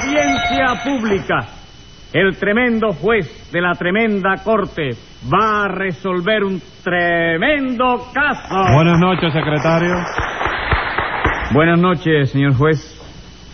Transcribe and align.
Audiencia 0.00 0.82
pública. 0.82 1.38
El 2.12 2.36
tremendo 2.36 2.92
juez 2.92 3.50
de 3.52 3.60
la 3.60 3.72
tremenda 3.74 4.36
corte 4.42 4.90
va 5.32 5.64
a 5.64 5.68
resolver 5.68 6.42
un 6.42 6.60
tremendo 6.82 8.08
caso. 8.12 8.54
Buenas 8.74 8.98
noches, 8.98 9.32
secretario. 9.32 9.94
Buenas 11.52 11.78
noches, 11.78 12.30
señor 12.30 12.54
juez. 12.54 12.98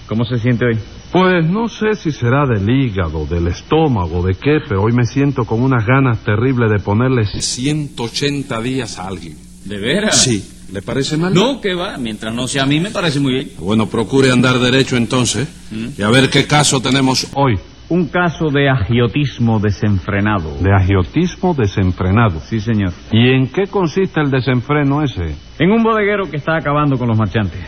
¿Cómo 0.09 0.25
se 0.25 0.39
siente 0.39 0.67
hoy? 0.67 0.79
Pues 1.13 1.49
no 1.51 1.67
sé 1.67 1.95
si 1.95 2.13
será 2.13 2.47
del 2.47 2.69
hígado, 2.69 3.27
del 3.27 3.49
estómago, 3.49 4.23
de 4.23 4.35
qué, 4.35 4.59
pero 4.69 4.83
hoy 4.83 4.93
me 4.93 5.05
siento 5.05 5.45
con 5.45 5.63
unas 5.63 5.85
ganas 5.85 6.23
terribles 6.25 6.71
de 6.71 6.79
ponerle 6.79 7.25
180 7.25 8.61
días 8.61 8.99
a 8.99 9.09
alguien. 9.09 9.37
¿De 9.67 9.79
veras? 9.79 10.17
Sí. 10.23 10.53
¿Le 10.73 10.83
parece 10.83 11.17
mal? 11.17 11.33
No, 11.33 11.61
que 11.61 11.75
va. 11.75 11.97
Mientras 11.97 12.35
no 12.35 12.49
sea 12.49 12.65
a 12.65 12.67
mí, 12.67 12.81
me 12.81 12.91
parece 12.91 13.21
muy 13.21 13.33
bien. 13.35 13.51
Bueno, 13.59 13.87
procure 13.87 14.33
andar 14.33 14.59
derecho 14.59 14.97
entonces 14.97 15.49
y 15.97 16.03
a 16.03 16.09
ver 16.09 16.29
qué 16.29 16.47
caso 16.47 16.81
tenemos 16.81 17.29
hoy. 17.35 17.55
Un 17.89 18.09
caso 18.09 18.51
de 18.51 18.69
agiotismo 18.69 19.61
desenfrenado. 19.61 20.57
De 20.59 20.73
agiotismo 20.73 21.55
desenfrenado. 21.55 22.41
Sí, 22.41 22.59
señor. 22.59 22.93
¿Y 23.13 23.31
en 23.31 23.47
qué 23.47 23.69
consiste 23.71 24.21
el 24.21 24.31
desenfreno 24.31 25.05
ese? 25.05 25.37
En 25.61 25.71
un 25.71 25.85
bodeguero 25.85 26.29
que 26.29 26.37
está 26.37 26.57
acabando 26.57 26.99
con 26.99 27.07
los 27.07 27.17
marchantes. 27.17 27.61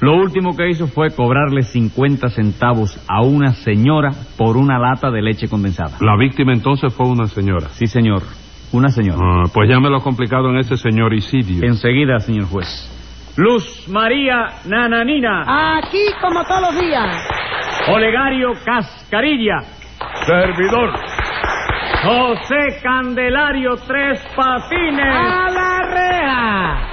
Lo 0.00 0.14
último 0.16 0.56
que 0.56 0.70
hizo 0.70 0.86
fue 0.86 1.10
cobrarle 1.10 1.62
50 1.62 2.30
centavos 2.30 2.96
a 3.08 3.22
una 3.22 3.52
señora 3.52 4.12
por 4.38 4.56
una 4.56 4.78
lata 4.78 5.10
de 5.10 5.20
leche 5.20 5.48
condensada. 5.48 5.98
La 6.00 6.16
víctima 6.16 6.54
entonces 6.54 6.94
fue 6.94 7.06
una 7.08 7.26
señora. 7.26 7.68
Sí, 7.74 7.86
señor. 7.86 8.22
Una 8.72 8.88
señora. 8.90 9.18
Ah, 9.20 9.42
pues 9.52 9.68
ya 9.68 9.80
me 9.80 9.90
lo 9.90 9.98
he 9.98 10.02
complicado 10.02 10.48
en 10.50 10.58
ese 10.58 10.76
señoricidio. 10.76 11.66
Enseguida, 11.66 12.18
señor 12.20 12.46
juez. 12.46 12.86
Luz 13.36 13.88
María 13.88 14.46
Nananina. 14.66 15.78
Aquí 15.78 16.04
como 16.20 16.44
todos 16.44 16.72
los 16.72 16.80
días. 16.80 17.16
Olegario 17.88 18.52
Cascarilla. 18.64 19.60
Servidor. 20.26 20.90
José 22.02 22.80
Candelario 22.82 23.76
Tres 23.86 24.20
Patines. 24.36 25.04
A 25.04 25.50
la 25.50 25.78
reja. 25.90 26.90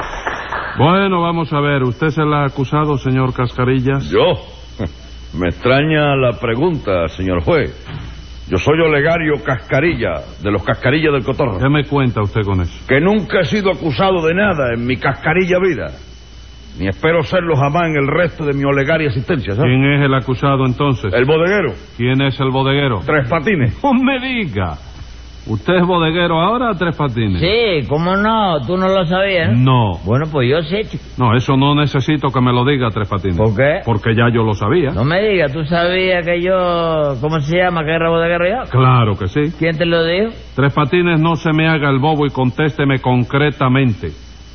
Bueno, 0.77 1.21
vamos 1.21 1.51
a 1.53 1.59
ver. 1.59 1.83
¿Usted 1.83 2.07
es 2.07 2.17
el 2.17 2.33
acusado, 2.33 2.97
señor 2.97 3.33
Cascarillas? 3.33 4.09
Yo. 4.09 4.33
Me 5.39 5.49
extraña 5.49 6.15
la 6.15 6.39
pregunta, 6.39 7.07
señor 7.07 7.43
juez. 7.43 7.73
Yo 8.49 8.57
soy 8.57 8.79
Olegario 8.79 9.33
Cascarilla, 9.43 10.21
de 10.41 10.51
los 10.51 10.63
Cascarillas 10.63 11.11
del 11.11 11.23
Cotorro. 11.23 11.59
¿Qué 11.59 11.69
me 11.69 11.83
cuenta 11.83 12.21
usted 12.21 12.41
con 12.43 12.61
eso? 12.61 12.79
Que 12.87 13.01
nunca 13.01 13.41
he 13.41 13.45
sido 13.45 13.71
acusado 13.71 14.25
de 14.25 14.33
nada 14.33 14.73
en 14.73 14.85
mi 14.85 14.95
cascarilla 14.95 15.59
vida. 15.59 15.87
Ni 16.79 16.87
espero 16.87 17.23
serlo 17.23 17.55
jamás 17.55 17.89
en 17.89 17.97
el 17.97 18.07
resto 18.07 18.45
de 18.45 18.53
mi 18.53 18.63
olegaria 18.63 19.07
existencia, 19.07 19.53
¿sabes? 19.53 19.69
¿Quién 19.69 19.83
es 19.93 20.05
el 20.05 20.13
acusado 20.13 20.65
entonces? 20.65 21.11
El 21.13 21.25
bodeguero. 21.25 21.73
¿Quién 21.97 22.21
es 22.21 22.39
el 22.39 22.51
bodeguero? 22.51 23.01
Tres 23.05 23.27
patines. 23.27 23.83
No 23.83 23.93
me 23.93 24.19
diga. 24.19 24.77
¿Usted 25.49 25.75
es 25.75 25.85
bodeguero 25.85 26.41
ahora 26.41 26.73
tres 26.77 26.95
patines? 26.97 27.39
Sí, 27.39 27.87
¿cómo 27.87 28.17
no? 28.17 28.59
¿Tú 28.67 28.75
no 28.75 28.87
lo 28.89 29.05
sabías? 29.05 29.57
No. 29.57 29.93
Bueno, 30.03 30.25
pues 30.31 30.49
yo 30.49 30.61
sé, 30.61 30.83
chico. 30.83 31.03
No, 31.17 31.35
eso 31.35 31.55
no 31.55 31.73
necesito 31.73 32.27
que 32.27 32.41
me 32.41 32.51
lo 32.51 32.65
diga 32.65 32.89
tres 32.89 33.07
patines. 33.07 33.37
¿Por 33.37 33.55
qué? 33.55 33.79
Porque 33.85 34.13
ya 34.13 34.27
yo 34.33 34.43
lo 34.43 34.53
sabía. 34.53 34.91
No 34.91 35.05
me 35.05 35.21
digas, 35.21 35.53
¿tú 35.53 35.63
sabías 35.63 36.25
que 36.25 36.41
yo... 36.41 37.15
¿Cómo 37.21 37.39
se 37.39 37.57
llama? 37.57 37.85
¿Que 37.85 37.91
era 37.91 38.09
bodeguero 38.09 38.45
yo? 38.45 38.69
Claro 38.69 39.13
que 39.17 39.27
sí. 39.27 39.55
¿Quién 39.57 39.77
te 39.77 39.85
lo 39.85 40.03
dijo? 40.03 40.31
Tres 40.55 40.73
patines, 40.73 41.19
no 41.19 41.35
se 41.35 41.53
me 41.53 41.67
haga 41.67 41.89
el 41.89 41.99
bobo 41.99 42.25
y 42.25 42.29
contésteme 42.29 42.99
concretamente. 42.99 44.07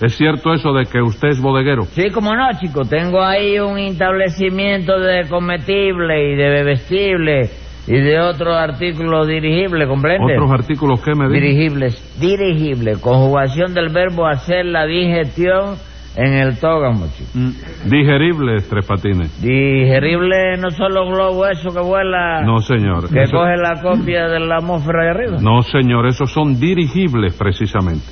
¿Es 0.02 0.16
cierto 0.16 0.52
eso 0.52 0.72
de 0.72 0.84
que 0.86 1.00
usted 1.00 1.28
es 1.28 1.40
bodeguero? 1.40 1.84
Sí, 1.84 2.10
cómo 2.10 2.34
no, 2.34 2.48
chico. 2.60 2.84
Tengo 2.84 3.22
ahí 3.22 3.58
un 3.60 3.78
establecimiento 3.78 4.98
de 4.98 5.28
comestible 5.28 6.32
y 6.32 6.34
de 6.34 6.48
bebestible 6.50 7.61
y 7.86 7.92
de 8.00 8.20
otros 8.20 8.54
artículos 8.56 9.26
dirigibles, 9.26 9.88
¿comprende? 9.88 10.34
¿Otros 10.34 10.52
artículos 10.52 11.00
qué 11.02 11.12
me 11.14 11.28
dijo? 11.28 11.32
Dirigibles, 11.40 12.18
dirigibles. 12.20 12.98
Conjugación 12.98 13.74
del 13.74 13.88
verbo 13.88 14.26
hacer 14.26 14.66
la 14.66 14.86
digestión 14.86 15.76
en 16.14 16.34
el 16.34 16.58
tógamo, 16.60 17.06
chico. 17.16 17.30
Mm, 17.34 17.90
Digeribles, 17.90 18.68
tres 18.68 18.86
patines. 18.86 19.42
Digerible 19.42 20.56
no 20.58 20.70
son 20.70 20.92
los 20.94 21.08
globos 21.08 21.48
esos 21.52 21.74
que 21.74 21.80
vuela... 21.80 22.42
No, 22.42 22.58
señor. 22.58 23.08
Que 23.12 23.22
Eso- 23.22 23.36
coge 23.36 23.56
la 23.56 23.80
copia 23.82 24.28
de 24.28 24.38
la 24.40 24.56
atmósfera 24.58 25.04
de 25.04 25.10
arriba. 25.10 25.36
No, 25.40 25.62
señor, 25.62 26.06
esos 26.06 26.30
son 26.30 26.60
dirigibles 26.60 27.34
precisamente. 27.34 28.04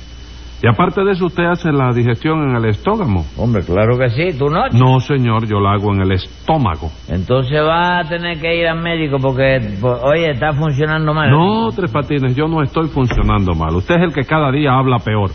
Y 0.63 0.67
aparte 0.67 1.03
de 1.03 1.13
eso, 1.13 1.25
usted 1.25 1.43
hace 1.45 1.71
la 1.71 1.91
digestión 1.91 2.49
en 2.49 2.55
el 2.55 2.65
estómago. 2.65 3.25
Hombre, 3.37 3.63
claro 3.63 3.97
que 3.97 4.09
sí, 4.09 4.37
tú 4.37 4.45
no. 4.45 4.67
No, 4.69 4.99
señor, 4.99 5.47
yo 5.47 5.59
la 5.59 5.73
hago 5.73 5.93
en 5.93 6.01
el 6.01 6.11
estómago. 6.11 6.91
Entonces 7.09 7.63
vas 7.65 8.05
a 8.05 8.09
tener 8.09 8.39
que 8.39 8.59
ir 8.59 8.67
al 8.67 8.79
médico 8.79 9.17
porque, 9.19 9.59
pues, 9.81 9.99
oye, 10.03 10.31
está 10.31 10.53
funcionando 10.53 11.13
mal. 11.13 11.31
No, 11.31 11.69
Tres 11.75 11.91
Patines, 11.91 12.35
yo 12.35 12.47
no 12.47 12.61
estoy 12.61 12.89
funcionando 12.89 13.53
mal. 13.55 13.75
Usted 13.75 13.95
es 13.95 14.01
el 14.03 14.13
que 14.13 14.23
cada 14.23 14.51
día 14.51 14.73
habla 14.73 14.97
peor. 14.99 15.31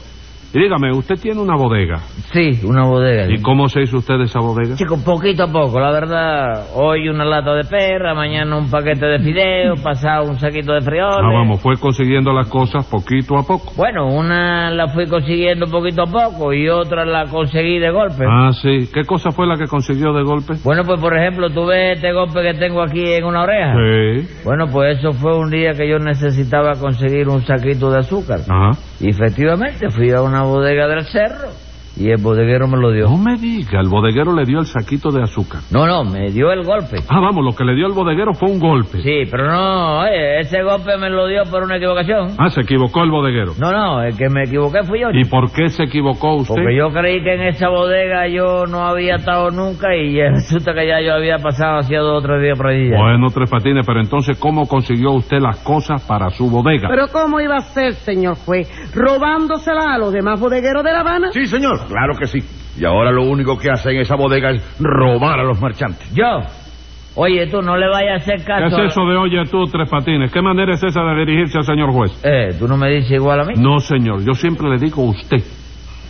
Y 0.57 0.59
dígame, 0.59 0.91
usted 0.91 1.17
tiene 1.17 1.39
una 1.39 1.55
bodega. 1.55 1.99
Sí, 2.33 2.61
una 2.65 2.87
bodega. 2.87 3.27
¿Y 3.31 3.43
cómo 3.43 3.69
se 3.69 3.83
hizo 3.83 3.99
usted 3.99 4.19
esa 4.23 4.41
bodega? 4.41 4.75
Chico, 4.75 4.97
poquito 5.05 5.43
a 5.43 5.53
poco, 5.53 5.79
la 5.79 5.91
verdad. 5.91 6.69
Hoy 6.75 7.11
una 7.11 7.27
lata 7.27 7.53
de 7.53 7.65
perra, 7.65 8.15
mañana 8.15 8.57
un 8.57 8.71
paquete 8.71 9.05
de 9.05 9.19
fideos, 9.19 9.79
pasado 9.83 10.31
un 10.31 10.39
saquito 10.39 10.73
de 10.73 10.81
frioles. 10.81 11.19
Ah, 11.21 11.31
vamos, 11.31 11.61
fue 11.61 11.77
consiguiendo 11.77 12.33
las 12.33 12.49
cosas 12.49 12.87
poquito 12.87 13.37
a 13.37 13.43
poco. 13.43 13.75
Bueno, 13.77 14.07
una 14.07 14.71
la 14.71 14.89
fui 14.89 15.07
consiguiendo 15.07 15.67
poquito 15.67 16.05
a 16.05 16.07
poco 16.07 16.55
y 16.55 16.71
otra 16.71 17.05
la 17.05 17.27
conseguí 17.27 17.79
de 17.79 17.91
golpe. 17.91 18.25
Ah, 18.27 18.51
sí. 18.53 18.89
¿Qué 18.95 19.05
cosa 19.05 19.33
fue 19.33 19.47
la 19.47 19.59
que 19.59 19.67
consiguió 19.67 20.15
de 20.15 20.23
golpe? 20.23 20.55
Bueno, 20.65 20.85
pues 20.87 20.99
por 20.99 21.15
ejemplo, 21.15 21.51
tú 21.51 21.67
ves 21.67 21.97
este 21.97 22.15
golpe 22.15 22.41
que 22.41 22.55
tengo 22.59 22.81
aquí 22.81 23.05
en 23.05 23.25
una 23.25 23.43
oreja. 23.43 23.75
Sí. 23.75 24.43
Bueno, 24.43 24.69
pues 24.73 25.01
eso 25.01 25.13
fue 25.13 25.37
un 25.37 25.51
día 25.51 25.73
que 25.73 25.87
yo 25.87 25.99
necesitaba 25.99 26.73
conseguir 26.81 27.29
un 27.29 27.43
saquito 27.43 27.91
de 27.91 27.99
azúcar. 27.99 28.41
Ajá. 28.49 28.71
Y 29.01 29.11
efectivamente 29.11 29.91
fui 29.91 30.11
a 30.13 30.23
una 30.23 30.46
bodega 30.47 30.89
del 30.89 31.07
cerro 31.07 31.66
y 31.97 32.11
el 32.11 32.23
bodeguero 32.23 32.69
me 32.69 32.77
lo 32.79 32.93
dio. 32.93 33.09
No 33.09 33.17
me 33.17 33.37
diga, 33.37 33.81
el 33.81 33.89
bodeguero 33.89 34.35
le 34.35 34.45
dio 34.45 34.59
el 34.59 34.67
saquito 34.67 35.11
de 35.11 35.23
azúcar. 35.23 35.61
No, 35.71 35.87
no, 35.87 36.05
me 36.05 36.31
dio 36.31 36.51
el 36.53 36.65
golpe. 36.65 36.99
Ah, 37.09 37.21
vamos, 37.21 37.45
lo 37.45 37.53
que 37.53 37.65
le 37.65 37.75
dio 37.75 37.87
el 37.87 37.93
bodeguero 37.93 38.33
fue 38.35 38.51
un 38.51 38.59
golpe. 38.59 39.01
Sí, 39.01 39.23
pero 39.31 39.47
no, 39.51 40.01
oye, 40.01 40.41
ese 40.41 40.63
golpe 40.63 40.97
me 40.99 41.09
lo 41.11 41.27
dio 41.27 41.43
por 41.51 41.63
una 41.63 41.77
equivocación. 41.77 42.37
Ah, 42.39 42.51
se 42.51 42.61
equivocó 42.61 43.03
el 43.03 43.11
bodeguero. 43.11 43.53
No, 43.59 43.71
no, 43.73 44.03
el 44.03 44.17
que 44.17 44.29
me 44.29 44.43
equivoqué 44.45 44.83
fui 44.85 45.01
yo. 45.01 45.09
¿Y 45.13 45.25
por 45.25 45.51
qué 45.53 45.69
se 45.69 45.85
equivocó 45.85 46.35
usted? 46.37 46.55
Porque 46.55 46.77
yo 46.77 46.91
creí 46.91 47.23
que 47.23 47.35
en 47.35 47.43
esa 47.43 47.69
bodega 47.69 48.29
yo 48.29 48.67
no 48.67 48.85
había 48.87 49.17
estado 49.17 49.51
nunca 49.51 49.95
y 49.95 50.17
resulta 50.31 50.75
que 50.75 50.87
ya 50.87 51.01
yo 51.01 51.15
había 51.15 51.39
pasado 51.39 51.79
hacía 51.79 52.01
dos 52.01 52.23
o 52.23 52.27
tres 52.27 52.43
días 52.43 52.57
por 52.59 52.69
allí. 52.69 52.91
ya. 52.91 52.99
Bueno, 52.99 53.27
Tres 53.33 53.51
Patines, 53.51 53.85
pero 53.87 54.01
entonces, 54.01 54.39
¿cómo 54.39 54.67
consiguió 54.67 55.13
usted 55.13 55.39
las 55.41 55.59
cosas 55.61 56.03
para 56.07 56.31
su 56.31 56.49
bodega? 56.51 56.89
Pero 56.89 57.07
¿cómo 57.13 57.41
iba 57.41 57.57
a 57.57 57.61
ser, 57.61 57.95
señor 57.95 58.37
juez? 58.37 58.69
¿Robándosela 58.95 59.95
a 59.95 59.99
los 59.99 60.13
demás 60.13 60.41
bodegueros 60.41 60.83
de 60.85 60.93
La 60.93 61.01
Habana? 61.01 61.31
Sí, 61.33 61.47
señor. 61.47 61.86
Claro 61.89 62.15
que 62.19 62.27
sí. 62.27 62.39
Y 62.79 62.85
ahora 62.85 63.11
lo 63.11 63.25
único 63.25 63.59
que 63.59 63.71
hace 63.71 63.91
en 63.91 64.01
esa 64.01 64.17
bodega 64.17 64.51
es 64.51 64.63
robar 64.79 65.41
a 65.41 65.45
los 65.45 65.61
marchantes. 65.61 66.13
Yo. 66.15 66.43
Oye, 67.19 67.47
tú 67.47 67.63
no 67.63 67.79
le 67.79 67.89
vayas 67.89 68.13
a 68.13 68.17
hacer 68.17 68.41
¿Qué 68.41 68.45
caso. 68.45 68.83
es 68.83 68.93
eso 68.93 69.01
de 69.07 69.17
oye 69.17 69.43
tú, 69.51 69.65
Tres 69.65 69.89
Patines? 69.89 70.31
¿Qué 70.31 70.43
manera 70.43 70.75
es 70.75 70.83
esa 70.85 71.01
de 71.03 71.25
dirigirse 71.25 71.57
al 71.57 71.65
señor 71.65 71.91
juez? 71.91 72.13
Eh, 72.23 72.55
tú 72.59 72.69
no 72.69 72.77
me 72.77 72.91
dices 72.91 73.13
igual 73.13 73.41
a 73.41 73.45
mí. 73.45 73.55
No, 73.57 73.79
señor, 73.79 74.23
yo 74.23 74.35
siempre 74.35 74.69
le 74.69 74.77
digo 74.77 75.03
usted. 75.03 75.43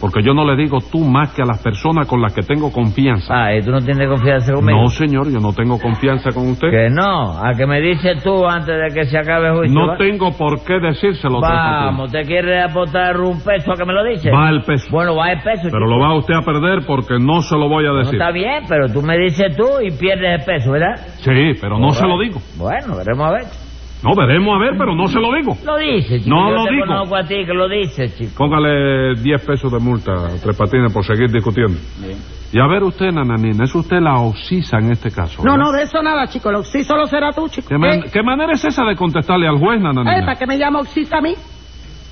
Porque 0.00 0.22
yo 0.22 0.34
no 0.34 0.44
le 0.44 0.56
digo 0.56 0.78
tú 0.92 0.98
más 1.00 1.34
que 1.34 1.42
a 1.42 1.46
las 1.46 1.62
personas 1.62 2.06
con 2.06 2.20
las 2.20 2.34
que 2.34 2.42
tengo 2.42 2.70
confianza. 2.72 3.32
Ah, 3.46 3.54
y 3.56 3.62
tú 3.62 3.70
no 3.70 3.80
tienes 3.80 4.08
confianza 4.08 4.52
conmigo. 4.52 4.82
No, 4.82 4.88
señor, 4.88 5.30
yo 5.32 5.40
no 5.40 5.52
tengo 5.52 5.78
confianza 5.78 6.30
con 6.32 6.48
usted. 6.50 6.70
Que 6.70 6.88
no, 6.90 7.32
a 7.42 7.52
que 7.56 7.66
me 7.66 7.80
dices 7.80 8.22
tú 8.22 8.46
antes 8.46 8.74
de 8.76 8.94
que 8.94 9.06
se 9.06 9.18
acabe 9.18 9.48
el 9.48 9.56
juicio. 9.56 9.80
No 9.80 9.88
¿va? 9.88 9.96
tengo 9.96 10.32
por 10.32 10.62
qué 10.64 10.78
decírselo, 10.80 11.40
Vamos, 11.40 12.12
¿te 12.12 12.22
quieres 12.22 12.64
apostar 12.70 13.18
un 13.20 13.40
peso 13.40 13.72
a 13.72 13.76
que 13.76 13.84
me 13.84 13.92
lo 13.92 14.04
dices? 14.04 14.32
Va 14.32 14.50
el 14.50 14.62
peso. 14.62 14.88
Bueno, 14.90 15.16
va 15.16 15.32
el 15.32 15.38
peso. 15.42 15.68
Pero 15.70 15.86
chico. 15.86 15.90
lo 15.90 15.98
va 15.98 16.14
usted 16.14 16.34
a 16.34 16.42
perder 16.42 16.84
porque 16.86 17.14
no 17.18 17.40
se 17.42 17.56
lo 17.56 17.68
voy 17.68 17.86
a 17.86 17.90
No 17.90 17.96
decir. 17.98 18.14
está 18.20 18.30
bien, 18.32 18.64
pero 18.68 18.88
tú 18.92 19.02
me 19.02 19.16
dices 19.18 19.56
tú 19.56 19.66
y 19.82 19.90
pierdes 19.92 20.40
el 20.40 20.44
peso, 20.44 20.72
¿verdad? 20.72 20.96
Sí, 21.18 21.58
pero 21.60 21.78
no 21.78 21.90
se 21.92 22.06
lo 22.06 22.18
digo. 22.18 22.38
Bueno, 22.58 22.96
veremos 22.96 23.26
a 23.28 23.32
ver. 23.32 23.65
No, 24.02 24.14
veremos 24.14 24.54
a 24.54 24.58
ver, 24.60 24.74
pero 24.78 24.94
no 24.94 25.06
se 25.08 25.18
lo 25.18 25.32
digo. 25.34 25.56
Lo 25.64 25.76
dices, 25.78 26.22
chico. 26.22 26.36
No 26.36 26.50
Yo 26.50 26.54
lo 26.56 26.64
te 26.64 26.70
digo. 26.72 26.86
conozco 26.86 27.16
a 27.16 27.24
ti 27.24 27.34
que 27.46 27.52
lo 27.54 27.68
dices, 27.68 28.16
chico. 28.16 28.30
Póngale 28.36 29.14
10 29.22 29.44
pesos 29.46 29.72
de 29.72 29.78
multa 29.78 30.12
a 30.12 30.28
Tres 30.40 30.56
Patines 30.56 30.92
por 30.92 31.04
seguir 31.04 31.30
discutiendo. 31.30 31.78
Y 32.52 32.60
a 32.60 32.66
ver 32.68 32.82
usted, 32.84 33.10
nananina, 33.10 33.64
es 33.64 33.74
usted 33.74 33.98
la 34.00 34.14
oxisa 34.20 34.78
en 34.78 34.92
este 34.92 35.10
caso. 35.10 35.42
No, 35.42 35.52
¿verdad? 35.52 35.64
no, 35.66 35.72
de 35.72 35.82
eso 35.82 36.02
nada, 36.02 36.26
chico. 36.28 36.52
Lo 36.52 36.62
sí 36.62 36.84
solo 36.84 37.06
será 37.06 37.32
tú, 37.32 37.48
chico. 37.48 37.68
¿Qué, 37.68 37.78
man- 37.78 38.00
¿Eh? 38.04 38.10
qué 38.12 38.22
manera 38.22 38.52
es 38.52 38.64
esa 38.64 38.84
de 38.84 38.94
contestarle 38.94 39.48
al 39.48 39.58
juez, 39.58 39.80
Eh, 39.80 39.82
nananina? 39.82 40.20
¿Para 40.26 40.38
qué 40.38 40.46
me 40.46 40.58
llama 40.58 40.80
oxisa 40.80 41.18
a 41.18 41.20
mí? 41.22 41.34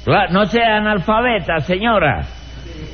Claro, 0.04 0.32
no 0.32 0.44
sea 0.46 0.78
analfabeta, 0.78 1.58
señora. 1.60 2.22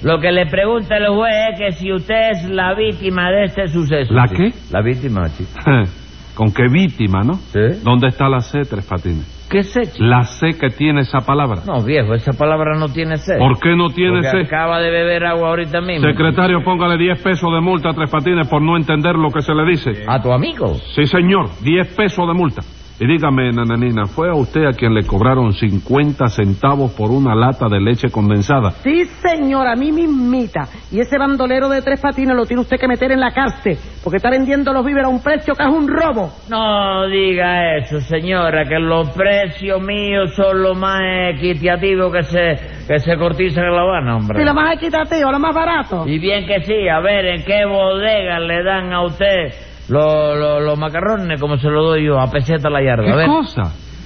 Lo 0.03 0.19
que 0.21 0.31
le 0.33 0.47
pregunta 0.47 0.97
el 0.97 1.09
juez 1.09 1.33
es 1.53 1.59
que 1.59 1.73
si 1.73 1.93
usted 1.93 2.31
es 2.33 2.51
la 2.51 2.75
víctima 2.75 3.31
de 3.31 3.45
este 3.45 3.69
suceso. 3.69 4.13
¿La 4.13 4.27
chico. 4.29 4.43
qué? 4.43 4.51
La 4.73 4.83
víctima, 4.83 5.29
chico. 5.31 5.51
¿Con 6.41 6.55
qué 6.55 6.69
víctima, 6.73 7.21
no? 7.23 7.35
Sí. 7.35 7.83
¿Dónde 7.85 8.09
está 8.09 8.27
la 8.27 8.41
C, 8.41 8.63
Tres 8.63 8.87
Patines? 8.89 9.47
¿Qué 9.51 9.61
chico? 9.61 9.99
La 9.99 10.23
sé 10.23 10.59
que 10.59 10.71
tiene 10.71 11.03
esa 11.03 11.19
palabra. 11.19 11.61
No, 11.67 11.85
viejo, 11.85 12.15
esa 12.15 12.33
palabra 12.33 12.79
no 12.79 12.89
tiene 12.89 13.19
sed. 13.19 13.37
¿Por 13.37 13.61
qué 13.61 13.77
no 13.77 13.89
tiene 13.89 14.23
Porque 14.23 14.31
sed? 14.31 14.47
acaba 14.47 14.81
de 14.81 14.91
beber 14.91 15.27
agua 15.27 15.51
ahorita 15.51 15.83
mismo. 15.83 16.09
Secretario, 16.09 16.65
póngale 16.65 16.97
10 16.97 17.23
pesos 17.23 17.53
de 17.53 17.61
multa 17.61 17.91
a 17.91 17.93
Tres 17.93 18.11
Patines 18.11 18.49
por 18.49 18.63
no 18.63 18.79
entender 18.79 19.17
lo 19.17 19.29
que 19.29 19.43
se 19.43 19.53
le 19.53 19.67
dice. 19.67 20.05
¿A 20.09 20.23
tu 20.23 20.33
amigo? 20.33 20.77
Sí, 20.95 21.05
señor, 21.05 21.51
10 21.61 21.95
pesos 21.95 22.27
de 22.27 22.33
multa. 22.33 22.63
Y 23.03 23.07
dígame, 23.07 23.51
nananina, 23.51 24.05
¿fue 24.05 24.29
a 24.29 24.35
usted 24.35 24.67
a 24.67 24.75
quien 24.75 24.93
le 24.93 25.07
cobraron 25.07 25.55
50 25.55 26.27
centavos 26.27 26.93
por 26.93 27.11
una 27.11 27.35
lata 27.35 27.67
de 27.67 27.81
leche 27.81 28.11
condensada? 28.11 28.73
Sí, 28.73 29.07
señor, 29.07 29.67
a 29.69 29.75
mí 29.75 29.91
mismita. 29.91 30.69
Y 30.93 31.01
ese 31.01 31.17
bandolero 31.17 31.71
de 31.71 31.81
tres 31.81 31.99
patines 31.99 32.37
lo 32.37 32.45
tiene 32.45 32.61
usted 32.61 32.77
que 32.79 32.87
meter 32.87 33.11
en 33.13 33.21
la 33.21 33.31
cárcel, 33.31 33.79
porque 34.05 34.19
está 34.19 34.29
vendiendo 34.29 34.75
los 34.75 34.85
víveres 34.85 35.07
a 35.07 35.09
un 35.09 35.23
precio 35.23 35.55
que 35.55 35.63
es 35.63 35.69
un 35.71 35.89
robo. 35.89 36.31
No 36.51 37.07
diga 37.09 37.79
eso, 37.79 38.03
señora, 38.03 38.69
que 38.69 38.79
los 38.79 39.09
precios 39.13 39.81
míos 39.81 40.35
son 40.37 40.63
lo 40.63 40.75
más 40.75 41.01
equitativos 41.35 42.13
que 42.13 42.23
se, 42.25 42.57
que 42.87 42.99
se 42.99 43.17
cotizan 43.17 43.65
en 43.65 43.77
La 43.77 43.81
Habana, 43.81 44.17
hombre. 44.17 44.41
Si 44.41 44.45
lo 44.45 44.53
más 44.53 44.77
equitativo, 44.77 45.33
lo 45.33 45.39
más 45.39 45.55
barato. 45.55 46.07
Y 46.07 46.19
bien 46.19 46.47
que 46.47 46.61
sí, 46.65 46.87
a 46.87 47.01
ver, 47.01 47.25
¿en 47.25 47.45
qué 47.45 47.65
bodega 47.65 48.41
le 48.41 48.63
dan 48.63 48.93
a 48.93 49.07
usted 49.07 49.70
los 49.91 50.39
los- 50.39 50.63
los 50.65 50.79
macarrones 50.79 51.41
como 51.41 51.57
se 51.59 51.69
lo 51.69 51.83
doy 51.85 52.07
yo, 52.07 52.19
a 52.21 52.31
peseta 52.31 52.71
la 52.71 52.83
yarda? 52.83 53.03
A 53.03 53.07
¿Qué 53.13 53.17
ver. 53.17 53.27
cosa? 53.27 53.63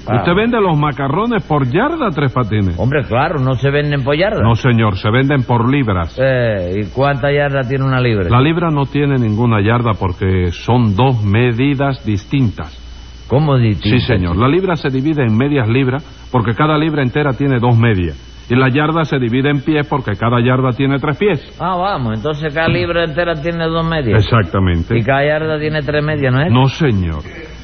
Ah. 0.06 0.16
¿Usted 0.16 0.34
vende 0.34 0.60
los 0.60 0.76
macarrones 0.78 1.42
por 1.44 1.66
yarda, 1.66 2.10
Tres 2.14 2.31
Patines? 2.32 2.78
Hombre, 2.78 3.04
claro, 3.08 3.40
no 3.40 3.54
se 3.54 3.70
venden 3.70 4.04
por 4.04 4.14
yarda. 4.14 4.42
No, 4.42 4.54
señor, 4.54 4.96
se 4.98 5.10
venden 5.10 5.44
por 5.44 5.66
libras. 5.70 6.14
Eh, 6.20 6.81
¿Y 6.82 6.86
cuánta 6.92 7.32
yarda 7.32 7.62
tiene 7.66 7.84
una 7.86 8.00
libra? 8.00 8.28
La 8.28 8.40
libra 8.42 8.70
no 8.70 8.84
tiene 8.84 9.14
ninguna 9.16 9.62
yarda 9.62 9.92
porque 9.98 10.50
son 10.52 10.94
dos 10.94 11.25
medidas 11.25 12.04
distintas. 12.04 12.80
¿Cómo 13.28 13.56
distinto? 13.56 13.98
Sí, 13.98 14.04
señor. 14.06 14.37
La 14.37 14.46
libra 14.48 14.76
se 14.76 14.90
divide 14.90 15.22
en 15.25 15.34
medias 15.38 15.66
libras 15.69 16.04
porque 16.30 16.52
cada 16.52 16.76
libra 16.76 17.02
entera 17.02 17.30
tiene 17.32 17.58
dos 17.58 17.75
medias. 17.78 18.14
Y 18.50 18.55
la 18.56 18.69
yarda 18.69 19.05
se 19.05 19.19
divide 19.19 19.50
en 19.50 19.61
pies 19.62 19.87
porque 19.88 20.12
cada 20.19 20.38
yarda 20.44 20.70
tiene 20.76 20.99
tres 20.99 21.17
pies. 21.17 21.56
Ah, 21.61 21.76
vamos, 21.76 22.17
entonces 22.19 22.52
cada 22.55 22.69
libra 22.69 23.05
entera 23.05 23.35
tiene 23.41 23.64
dos 23.67 23.87
medias. 23.87 24.23
Exactamente. 24.23 24.99
Y 24.99 25.02
cada 25.02 25.25
yarda 25.25 25.58
tiene 25.58 25.81
tres 25.82 26.05
medias, 26.05 26.32
¿no 26.32 26.43
es? 26.43 26.52
No, 26.52 26.67
señor. 26.69 27.23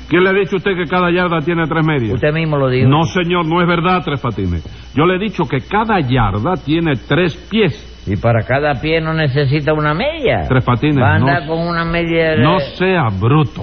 ¿Quién 0.09 0.25
le 0.25 0.31
ha 0.31 0.33
dicho 0.33 0.57
a 0.57 0.59
usted 0.59 0.73
que 0.75 0.87
cada 0.91 1.11
yarda 1.13 1.39
tiene 1.45 1.67
tres 1.69 1.87
medias? 1.87 2.15
Usted 2.15 2.33
mismo 2.33 2.57
lo 2.57 2.69
dijo. 2.69 2.89
No, 2.89 3.05
señor, 3.05 3.47
no 3.47 3.61
es 3.61 3.69
verdad, 3.69 4.03
Tres 4.05 4.21
Patines. 4.21 4.93
Yo 4.97 5.05
le 5.07 5.17
he 5.17 5.19
dicho 5.21 5.45
que 5.45 5.59
cada 5.71 6.01
yarda 6.01 6.55
tiene 6.65 6.95
tres 7.07 7.37
pies. 7.49 7.87
Y 8.09 8.17
para 8.17 8.43
cada 8.45 8.81
pie 8.81 9.01
no 9.01 9.13
necesita 9.13 9.73
una 9.75 9.93
media. 9.95 10.41
Tres 10.49 10.65
Patines, 10.65 10.97
Va 10.99 11.13
a 11.13 11.17
andar 11.17 11.43
no- 11.43 11.49
con 11.55 11.69
una 11.69 11.85
media... 11.85 12.31
de- 12.31 12.39
No 12.43 12.59
sea 12.59 13.05
bruto. 13.21 13.63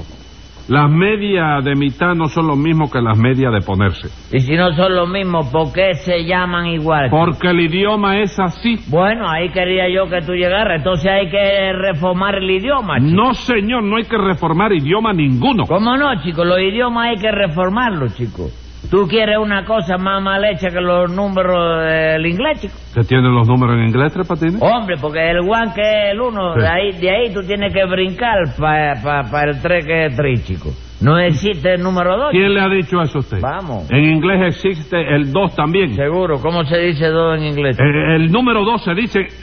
Las 0.68 0.92
medias 0.92 1.64
de 1.64 1.76
mitad 1.76 2.14
no 2.14 2.26
son 2.26 2.48
lo 2.48 2.58
mismo 2.58 2.92
que 2.92 3.02
las 3.02 3.18
medias 3.18 3.54
de 3.54 3.62
ponerse. 3.62 4.10
Y 4.36 4.42
si 4.42 4.54
no 4.56 4.74
son 4.74 4.96
lo 4.96 5.08
mismo, 5.08 5.50
¿por 5.50 5.72
qué 5.72 5.94
se 5.94 6.26
llaman 6.26 6.68
igual? 6.68 7.10
Porque 7.10 7.50
el 7.50 7.62
idioma 7.62 8.20
es 8.20 8.38
así. 8.38 8.76
Bueno, 8.90 9.30
ahí 9.30 9.50
quería 9.50 9.90
yo 9.90 10.10
que 10.10 10.22
tú 10.26 10.34
llegaras. 10.34 10.80
Entonces 10.80 11.10
hay 11.10 11.30
que 11.30 11.72
reformar 11.74 12.36
el 12.36 12.52
idioma, 12.52 13.00
chico. 13.00 13.16
No, 13.16 13.34
señor, 13.34 13.84
no 13.84 13.96
hay 13.96 14.04
que 14.04 14.18
reformar 14.18 14.74
idioma 14.74 15.14
ninguno. 15.14 15.64
¿Cómo 15.66 15.96
no, 15.96 16.22
chico? 16.22 16.44
Los 16.44 16.60
idiomas 16.60 17.12
hay 17.12 17.18
que 17.18 17.32
reformarlos, 17.32 18.16
chico. 18.18 18.48
Tú 18.90 19.06
quieres 19.08 19.38
una 19.38 19.66
cosa 19.66 19.98
más 19.98 20.22
mal 20.24 20.44
hecha 20.46 20.70
que 20.70 20.80
los 20.80 21.12
números 21.12 21.84
del 21.86 22.26
inglés, 22.26 22.62
chico. 22.62 22.74
¿Usted 22.88 23.02
tiene 23.08 23.28
los 23.30 23.48
números 23.48 23.76
en 23.78 23.88
inglés, 23.88 24.14
Tres 24.14 24.28
Patines? 24.28 24.62
Hombre, 24.62 24.96
porque 25.02 25.30
el 25.30 25.40
one 25.40 25.74
que 25.76 25.82
es 25.82 26.12
el 26.14 26.22
uno, 26.22 26.54
Sí. 26.56 26.62
de, 26.62 26.68
ahí, 26.68 26.92
de 26.94 27.10
ahí 27.10 27.34
tú 27.34 27.42
tienes 27.46 27.74
que 27.74 27.84
brincar 27.86 28.38
para 28.58 29.52
el 29.52 29.62
tres 29.62 29.86
que 29.86 30.06
es 30.06 30.16
tres, 30.16 30.46
chico. 30.46 30.70
No 31.00 31.20
existe 31.20 31.76
el 31.76 31.84
número 31.84 32.18
dos. 32.18 32.32
¿Quién 32.32 32.54
le 32.54 32.60
ha 32.62 32.68
dicho 32.70 33.00
eso 33.02 33.20
a 33.20 33.22
usted? 33.22 33.40
Vamos. 33.40 33.92
En 33.92 34.04
inglés 34.04 34.56
existe 34.56 34.98
el 35.16 35.32
2 35.32 35.56
también. 35.56 35.94
Seguro. 35.94 36.38
¿Cómo 36.42 36.64
se 36.64 36.80
dice 36.80 37.10
dos 37.10 37.38
en 37.38 37.44
inglés? 37.44 37.78
Eh, 37.80 38.16
el 38.16 38.32
número 38.32 38.64
2 38.66 38.84
se 38.84 38.96
dice... 38.96 39.20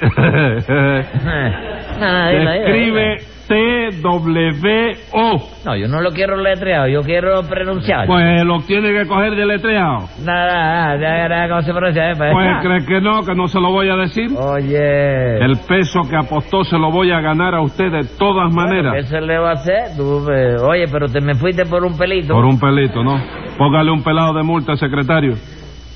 Se 1.95 2.01
dila, 2.01 2.29
dila, 2.31 2.57
escribe 2.57 3.17
T-W-O. 3.49 5.39
No, 5.65 5.77
yo 5.77 5.89
no 5.89 6.01
lo 6.01 6.11
quiero 6.11 6.37
letreado, 6.37 6.89
yo 6.89 7.01
quiero 7.03 7.43
pronunciar. 7.43 8.07
Pues 8.07 8.45
lo 8.45 8.61
tiene 8.61 8.93
que 8.93 9.07
coger 9.07 9.35
deletreado. 9.35 10.09
Nada, 10.25 10.97
nada, 10.97 11.29
nada, 11.29 11.49
¿cómo 11.49 11.63
se 11.63 11.73
pronuncia? 11.73 12.11
eh? 12.11 12.15
Pues 12.17 12.33
cree 12.63 12.87
que 12.87 13.01
no, 13.01 13.23
que 13.25 13.35
no 13.35 13.49
se 13.49 13.61
lo 13.61 13.71
voy 13.71 13.89
a 13.89 13.97
decir. 13.97 14.29
Oye. 14.37 15.39
El 15.45 15.57
peso 15.67 16.01
que 16.09 16.17
apostó 16.17 16.65
se 16.65 16.79
lo 16.79 16.91
voy 16.91 17.11
a 17.13 17.21
ganar 17.21 17.55
a 17.55 17.63
usted 17.63 17.91
de 17.91 18.01
todas 18.19 18.51
¿Qué 18.51 18.57
maneras. 18.57 19.09
se 19.09 19.21
le 19.21 19.39
va 19.39 19.51
a 19.51 19.55
hacer? 19.55 19.97
Tú, 19.97 20.29
eh, 20.31 20.57
oye, 20.61 20.85
pero 20.91 21.07
te 21.09 21.21
me 21.21 21.35
fuiste 21.35 21.65
por 21.65 21.85
un 21.85 21.97
pelito. 21.97 22.35
Por 22.35 22.45
un 22.45 22.59
pelito, 22.59 23.03
¿no? 23.03 23.17
Póngale 23.57 23.91
un 23.91 24.03
pelado 24.03 24.35
de 24.35 24.43
multa, 24.43 24.77
secretario. 24.77 25.33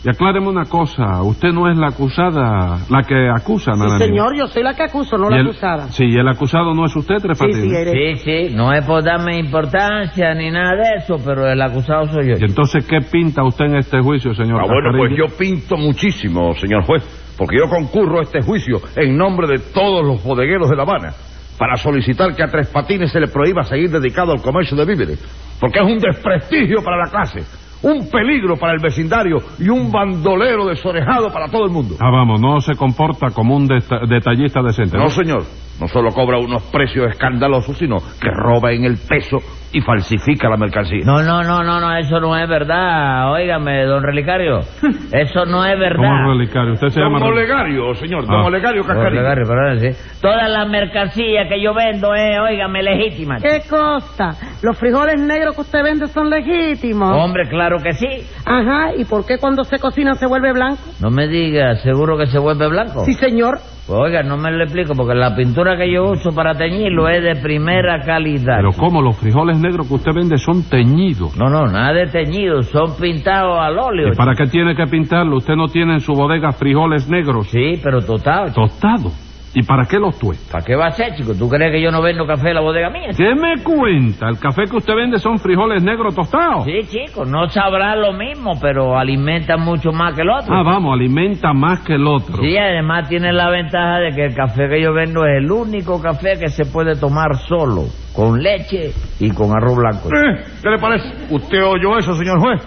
Y 0.04 0.08
acláreme 0.08 0.48
una 0.48 0.64
cosa, 0.66 1.22
usted 1.22 1.48
no 1.52 1.68
es 1.68 1.76
la 1.76 1.88
acusada, 1.88 2.78
la 2.88 3.02
que 3.02 3.28
acusa, 3.28 3.72
Sí, 3.72 3.78
Nananina. 3.80 3.98
señor, 4.06 4.36
yo 4.38 4.46
soy 4.46 4.62
la 4.62 4.74
que 4.74 4.84
acuso, 4.84 5.18
no 5.18 5.26
Y 5.26 5.30
la 5.30 5.40
el- 5.40 5.46
acusada. 5.48 5.88
Sí, 5.88 6.04
y 6.04 6.16
el 6.16 6.28
acusado 6.28 6.72
no 6.72 6.86
es 6.86 6.94
usted, 6.94 7.16
Tres 7.20 7.36
Sí, 7.36 7.44
sí, 7.46 7.52
Patines. 7.52 7.78
eres. 7.88 8.22
Sí, 8.22 8.48
sí, 8.48 8.54
no 8.54 8.72
es 8.72 8.84
por 8.84 9.02
darme 9.02 9.38
importancia 9.38 10.32
ni 10.34 10.50
nada 10.52 10.76
de 10.76 10.98
eso, 11.02 11.16
pero 11.24 11.48
el 11.50 11.60
acusado 11.60 12.06
soy 12.06 12.28
yo. 12.28 12.34
¿Y 12.38 12.44
entonces 12.44 12.86
qué 12.86 12.98
pinta 13.10 13.42
usted 13.42 13.64
en 13.64 13.76
este 13.76 14.00
juicio, 14.00 14.32
señor 14.34 14.60
Ah, 14.62 14.66
bueno, 14.68 14.96
pues 14.96 15.12
yo 15.18 15.36
pinto 15.36 15.76
muchísimo, 15.76 16.54
señor 16.54 16.84
juez, 16.84 17.02
porque 17.36 17.56
yo 17.58 17.68
concurro 17.68 18.20
a 18.20 18.22
este 18.22 18.40
juicio 18.40 18.76
en 18.94 19.16
nombre 19.16 19.48
de 19.48 19.58
todos 19.74 20.06
los 20.06 20.22
bodegueros 20.22 20.70
de 20.70 20.76
La 20.76 20.84
Habana 20.84 21.10
para 21.58 21.74
solicitar 21.76 22.36
que 22.36 22.44
a 22.44 22.46
Tres 22.46 22.68
Patines 22.68 23.10
se 23.10 23.18
le 23.18 23.26
prohíba 23.26 23.64
seguir 23.64 23.90
dedicado 23.90 24.30
al 24.30 24.40
comercio 24.42 24.76
de 24.76 24.84
víveres, 24.84 25.18
porque 25.60 25.80
es 25.80 25.84
un 25.84 25.98
desprestigio 25.98 26.84
para 26.84 26.98
la 26.98 27.10
clase, 27.10 27.40
un 27.82 28.10
peligro 28.10 28.56
para 28.56 28.72
el 28.72 28.80
vecindario 28.82 29.36
y 29.58 29.68
un 29.68 29.90
bandolero 29.92 30.66
desorejado 30.66 31.32
para 31.32 31.48
todo 31.48 31.64
el 31.66 31.70
mundo. 31.70 31.94
Ah, 32.00 32.10
vamos, 32.10 32.40
no 32.40 32.60
se 32.60 32.74
comporta 32.74 33.28
como 33.34 33.54
un 33.56 33.66
deta- 33.68 34.06
detallista 34.08 34.62
decente. 34.62 34.96
No, 34.98 35.08
señor. 35.08 35.42
No 35.80 35.86
solo 35.86 36.10
cobra 36.10 36.38
unos 36.38 36.60
precios 36.72 37.06
escandalosos, 37.06 37.78
sino 37.78 37.98
que 38.20 38.28
roba 38.32 38.72
en 38.72 38.84
el 38.84 38.96
peso 39.08 39.36
y 39.72 39.80
falsifica 39.80 40.48
la 40.48 40.56
mercancía. 40.56 41.04
No, 41.04 41.22
no, 41.22 41.44
no, 41.44 41.62
no, 41.62 41.78
no, 41.78 41.96
eso 41.96 42.18
no 42.18 42.36
es 42.36 42.48
verdad. 42.48 43.30
Óigame, 43.32 43.84
don 43.84 44.02
Relicario, 44.02 44.58
eso 45.12 45.44
no 45.46 45.64
es 45.64 45.78
verdad. 45.78 45.98
¿Cómo 46.02 46.32
es 46.32 46.38
relicario? 46.38 46.72
Usted 46.72 46.88
se 46.88 47.00
Don 47.00 47.12
llama... 47.12 47.24
Olegario, 47.26 47.94
señor, 47.94 48.24
Ah. 48.24 48.32
don 48.32 48.46
Olegario 48.46 48.82
Don 48.82 48.88
Cascarilla. 48.88 49.22
Relicario, 49.34 49.44
perdón, 49.46 49.80
sí. 49.94 50.18
Toda 50.20 50.48
la 50.48 50.64
mercancía 50.64 51.48
que 51.48 51.62
yo 51.62 51.72
vendo 51.74 52.12
es, 52.12 52.40
óigame, 52.40 52.82
legítima. 52.82 53.36
¿Qué 53.40 53.60
cosa? 53.70 54.34
¿Los 54.60 54.76
frijoles 54.76 55.20
negros 55.20 55.54
que 55.54 55.60
usted 55.60 55.82
vende 55.84 56.08
son 56.08 56.28
legítimos? 56.30 57.10
Hombre, 57.16 57.48
claro 57.48 57.76
que 57.80 57.92
sí. 57.92 58.26
Ajá, 58.44 58.92
¿y 58.96 59.04
por 59.04 59.24
qué 59.24 59.38
cuando 59.38 59.62
se 59.62 59.78
cocina 59.78 60.14
se 60.14 60.26
vuelve 60.26 60.52
blanco? 60.52 60.78
No 61.00 61.10
me 61.10 61.28
diga, 61.28 61.76
¿seguro 61.76 62.18
que 62.18 62.26
se 62.26 62.38
vuelve 62.40 62.66
blanco? 62.68 63.04
Sí, 63.04 63.12
señor. 63.14 63.58
Pues, 63.86 64.00
oiga, 64.00 64.22
no 64.22 64.36
me 64.36 64.50
lo 64.50 64.64
explico, 64.64 64.94
porque 64.96 65.14
la 65.14 65.34
pintura 65.36 65.76
que 65.76 65.90
yo 65.90 66.10
uso 66.10 66.30
para 66.34 66.54
teñirlo 66.54 67.08
es 67.08 67.22
de 67.22 67.36
primera 67.36 68.00
calidad. 68.04 68.56
Pero 68.56 68.72
¿cómo? 68.72 69.00
Los 69.00 69.16
frijoles 69.16 69.58
negros 69.60 69.86
que 69.86 69.94
usted 69.94 70.12
vende 70.12 70.36
son 70.38 70.68
teñidos. 70.68 71.36
No, 71.38 71.48
no, 71.48 71.64
nada 71.66 71.92
de 71.92 72.06
teñido, 72.08 72.62
son 72.62 72.96
pintados 73.00 73.56
al 73.60 73.78
óleo. 73.78 74.08
¿Y 74.12 74.16
para 74.16 74.34
qué 74.34 74.46
tiene 74.50 74.74
que 74.74 74.84
pintarlo? 74.90 75.36
Usted 75.36 75.54
no 75.54 75.68
tiene 75.68 75.94
en 75.94 76.00
su 76.00 76.12
bodega 76.14 76.50
frijoles 76.52 77.08
negros 77.08 77.48
Sí, 77.48 77.80
pero 77.82 78.00
total. 78.02 78.52
tostados. 78.52 79.27
¿Y 79.58 79.64
para 79.64 79.86
qué 79.86 79.98
los 79.98 80.16
tuesta? 80.16 80.52
¿Para 80.52 80.64
qué 80.64 80.76
va 80.76 80.86
a 80.86 80.90
ser, 80.92 81.16
chico? 81.16 81.34
¿Tú 81.34 81.48
crees 81.48 81.72
que 81.72 81.82
yo 81.82 81.90
no 81.90 82.00
vendo 82.00 82.24
café 82.24 82.50
en 82.50 82.54
la 82.54 82.60
bodega 82.60 82.90
mía? 82.90 83.08
¿Qué 83.16 83.34
me 83.34 83.60
cuenta? 83.64 84.28
El 84.28 84.38
café 84.38 84.66
que 84.70 84.76
usted 84.76 84.94
vende 84.94 85.18
son 85.18 85.36
frijoles 85.36 85.82
negros 85.82 86.14
tostados. 86.14 86.64
Sí, 86.64 86.78
chico, 86.86 87.24
no 87.24 87.48
sabrá 87.48 87.96
lo 87.96 88.12
mismo, 88.12 88.52
pero 88.60 88.96
alimenta 88.96 89.56
mucho 89.56 89.90
más 89.90 90.14
que 90.14 90.22
el 90.22 90.30
otro. 90.30 90.54
Ah, 90.54 90.62
vamos, 90.62 90.94
alimenta 90.94 91.52
más 91.52 91.80
que 91.80 91.94
el 91.94 92.06
otro. 92.06 92.36
Sí, 92.40 92.56
además 92.56 93.08
tiene 93.08 93.32
la 93.32 93.50
ventaja 93.50 93.98
de 93.98 94.14
que 94.14 94.26
el 94.26 94.34
café 94.36 94.68
que 94.68 94.80
yo 94.80 94.92
vendo 94.92 95.26
es 95.26 95.38
el 95.38 95.50
único 95.50 96.00
café 96.00 96.38
que 96.38 96.50
se 96.50 96.64
puede 96.66 96.94
tomar 96.94 97.34
solo, 97.48 97.86
con 98.14 98.40
leche 98.40 98.92
y 99.18 99.28
con 99.30 99.50
arroz 99.50 99.76
blanco. 99.76 100.08
Eh, 100.08 100.44
¿Qué 100.62 100.70
le 100.70 100.78
parece? 100.78 101.34
¿Usted 101.34 101.64
oyó 101.64 101.98
eso, 101.98 102.14
señor 102.14 102.38
juez? 102.38 102.62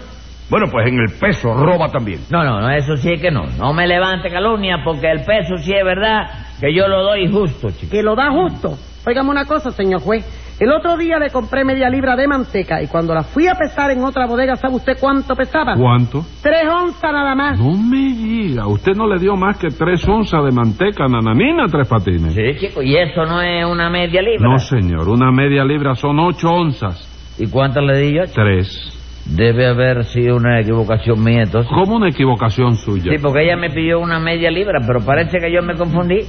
Bueno, 0.50 0.66
pues 0.70 0.86
en 0.86 0.98
el 0.98 1.18
peso 1.18 1.54
roba 1.54 1.88
también. 1.88 2.20
No, 2.30 2.44
no, 2.44 2.60
no, 2.60 2.70
eso 2.70 2.94
sí 2.98 3.16
que 3.16 3.30
no. 3.30 3.46
No 3.56 3.72
me 3.72 3.86
levante 3.86 4.28
calumnia 4.28 4.82
porque 4.84 5.10
el 5.10 5.24
peso 5.24 5.56
sí 5.56 5.72
es 5.72 5.82
verdad 5.82 6.26
que 6.62 6.72
yo 6.72 6.86
lo 6.86 7.02
doy 7.02 7.26
justo, 7.26 7.70
chico. 7.72 7.90
Que 7.90 8.04
lo 8.04 8.14
da 8.14 8.30
justo. 8.30 8.78
Óigame 9.04 9.30
una 9.30 9.46
cosa, 9.46 9.72
señor 9.72 10.00
juez. 10.00 10.24
El 10.60 10.70
otro 10.70 10.96
día 10.96 11.18
le 11.18 11.30
compré 11.30 11.64
media 11.64 11.90
libra 11.90 12.14
de 12.14 12.28
manteca 12.28 12.80
y 12.80 12.86
cuando 12.86 13.12
la 13.12 13.24
fui 13.24 13.48
a 13.48 13.54
pesar 13.56 13.90
en 13.90 14.04
otra 14.04 14.26
bodega, 14.26 14.54
¿sabe 14.54 14.76
usted 14.76 14.92
cuánto 15.00 15.34
pesaba? 15.34 15.74
¿Cuánto? 15.74 16.24
Tres 16.40 16.62
onzas 16.72 17.12
nada 17.12 17.34
más. 17.34 17.58
No 17.58 17.72
me 17.76 18.14
diga, 18.14 18.68
usted 18.68 18.92
no 18.94 19.08
le 19.08 19.18
dio 19.18 19.34
más 19.34 19.58
que 19.58 19.70
tres 19.70 20.06
onzas 20.06 20.44
de 20.44 20.52
manteca 20.52 21.08
nananina, 21.08 21.66
Tres 21.66 21.88
Patines. 21.88 22.32
Sí, 22.32 22.60
chico, 22.60 22.80
y 22.80 22.96
eso 22.96 23.24
no 23.24 23.42
es 23.42 23.66
una 23.66 23.90
media 23.90 24.22
libra. 24.22 24.48
No, 24.48 24.58
señor, 24.60 25.08
una 25.08 25.32
media 25.32 25.64
libra 25.64 25.96
son 25.96 26.20
ocho 26.20 26.48
onzas. 26.48 27.08
¿Y 27.40 27.48
cuántas 27.50 27.82
le 27.82 27.98
di 27.98 28.14
yo? 28.14 28.22
chico? 28.26 28.34
Tres. 28.36 28.98
Debe 29.24 29.66
haber 29.66 30.04
sido 30.04 30.36
una 30.36 30.60
equivocación 30.60 31.24
mía, 31.24 31.42
entonces. 31.42 31.72
¿Cómo 31.72 31.96
una 31.96 32.08
equivocación 32.08 32.76
suya? 32.76 33.10
Sí, 33.10 33.18
porque 33.20 33.44
ella 33.44 33.56
me 33.56 33.70
pidió 33.70 33.98
una 33.98 34.20
media 34.20 34.50
libra, 34.50 34.80
pero 34.86 35.00
parece 35.04 35.38
que 35.38 35.52
yo 35.52 35.62
me 35.62 35.74
confundí. 35.74 36.20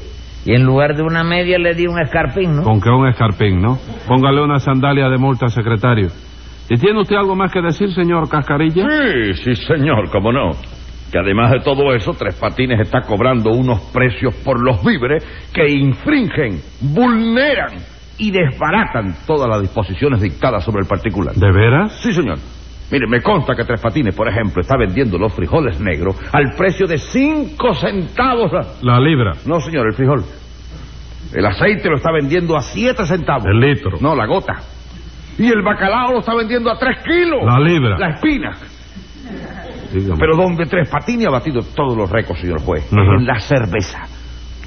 Y 0.46 0.54
en 0.54 0.64
lugar 0.64 0.96
de 0.96 1.04
una 1.04 1.24
media 1.24 1.58
le 1.58 1.74
di 1.74 1.88
un 1.88 2.00
escarpín, 2.00 2.58
¿no? 2.58 2.64
Con 2.64 2.82
que 2.82 2.90
un 2.90 3.08
escarpín, 3.08 3.62
¿no? 3.62 3.78
Póngale 4.08 4.42
una 4.42 4.60
sandalia 4.60 5.08
de 5.10 5.18
multa, 5.18 5.48
secretario. 5.48 6.10
¿Y 6.70 6.78
tiene 6.78 7.02
usted 7.02 7.16
algo 7.16 7.36
más 7.36 7.52
que 7.52 7.62
decir, 7.62 7.92
señor 7.92 8.30
Cascarilla? 8.30 8.86
Sí, 8.90 9.34
sí, 9.36 9.56
señor, 9.56 10.10
cómo 10.10 10.32
no. 10.32 10.52
Que 11.12 11.20
además 11.20 11.52
de 11.52 11.60
todo 11.60 11.94
eso, 11.94 12.12
Tres 12.18 12.36
Patines 12.36 12.80
está 12.80 13.02
cobrando 13.02 13.52
unos 13.52 13.82
precios 13.94 14.34
por 14.44 14.62
los 14.62 14.84
víveres 14.84 15.24
que 15.54 15.70
infringen, 15.70 16.60
vulneran 16.82 17.74
y 18.18 18.32
desbaratan 18.32 19.14
todas 19.28 19.50
las 19.50 19.62
disposiciones 19.62 20.22
dictadas 20.22 20.64
sobre 20.64 20.82
el 20.82 20.88
particular. 20.88 21.36
¿De 21.36 21.52
veras? 21.52 21.94
Sí, 22.02 22.12
señor. 22.14 22.38
Mire, 22.94 23.08
me 23.08 23.22
consta 23.24 23.56
que 23.56 23.64
Tres 23.66 23.82
Patines, 23.82 24.14
por 24.14 24.28
ejemplo, 24.30 24.62
está 24.62 24.78
vendiendo 24.78 25.18
los 25.18 25.34
frijoles 25.34 25.80
negros 25.80 26.16
al 26.32 26.54
precio 26.56 26.86
de 26.86 27.00
cinco 27.00 27.74
centavos. 27.74 28.52
la- 28.84 29.00
libra. 29.00 29.32
No, 29.48 29.60
señor, 29.60 29.88
el 29.88 29.94
frijol. 29.96 30.24
El 31.34 31.44
aceite 31.48 31.90
lo 31.90 31.96
está 31.96 32.12
vendiendo 32.12 32.56
a 32.56 32.62
siete 32.62 33.04
centavos. 33.08 33.46
El 33.48 33.60
litro. 33.60 33.98
No, 34.00 34.16
la 34.16 34.28
gota. 34.28 34.54
Y 35.40 35.48
el 35.48 35.64
bacalao 35.64 36.12
lo 36.14 36.20
está 36.20 36.36
vendiendo 36.36 36.70
a 36.72 36.78
tres 36.78 37.00
kilos. 37.04 37.40
La 37.44 37.60
libra. 37.60 37.98
La 37.98 38.10
espina. 38.12 38.52
Dígame. 39.92 40.20
Pero 40.20 40.36
donde 40.36 40.66
Tres 40.68 40.88
Patines 40.90 41.26
ha 41.28 41.32
batido 41.32 41.62
todos 41.76 41.98
los 41.98 42.10
récords, 42.12 42.40
señor 42.42 42.62
juez, 42.62 42.86
Ajá. 42.94 43.02
en 43.18 43.26
la 43.26 43.40
cerveza. 43.40 44.02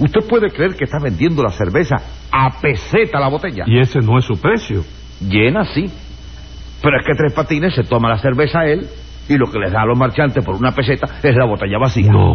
¿Usted 0.01 0.27
puede 0.29 0.51
creer 0.51 0.75
que 0.75 0.85
está 0.85 0.99
vendiendo 1.01 1.43
la 1.45 1.51
cerveza 1.51 1.95
a 2.33 2.51
peseta 2.61 3.21
la 3.21 3.29
botella? 3.29 3.63
Y 3.69 3.79
ese 3.79 4.01
no 4.01 4.19
es 4.19 4.25
su 4.25 4.41
precio. 4.41 4.83
Llena, 5.21 5.65
sí. 5.65 5.85
Pero 6.83 6.99
es 6.99 7.07
que 7.07 7.15
Tres 7.17 7.33
Patines 7.33 7.75
se 7.75 7.85
toma 7.85 8.09
la 8.09 8.19
cerveza 8.19 8.65
él 8.65 8.87
y 9.29 9.37
lo 9.37 9.51
que 9.51 9.59
les 9.59 9.73
da 9.73 9.83
a 9.83 9.87
los 9.87 9.99
marchantes 9.99 10.45
por 10.45 10.55
una 10.55 10.73
peseta 10.73 11.07
es 11.23 11.35
la 11.35 11.47
botella 11.47 11.79
vacía. 11.79 12.13
No. 12.13 12.35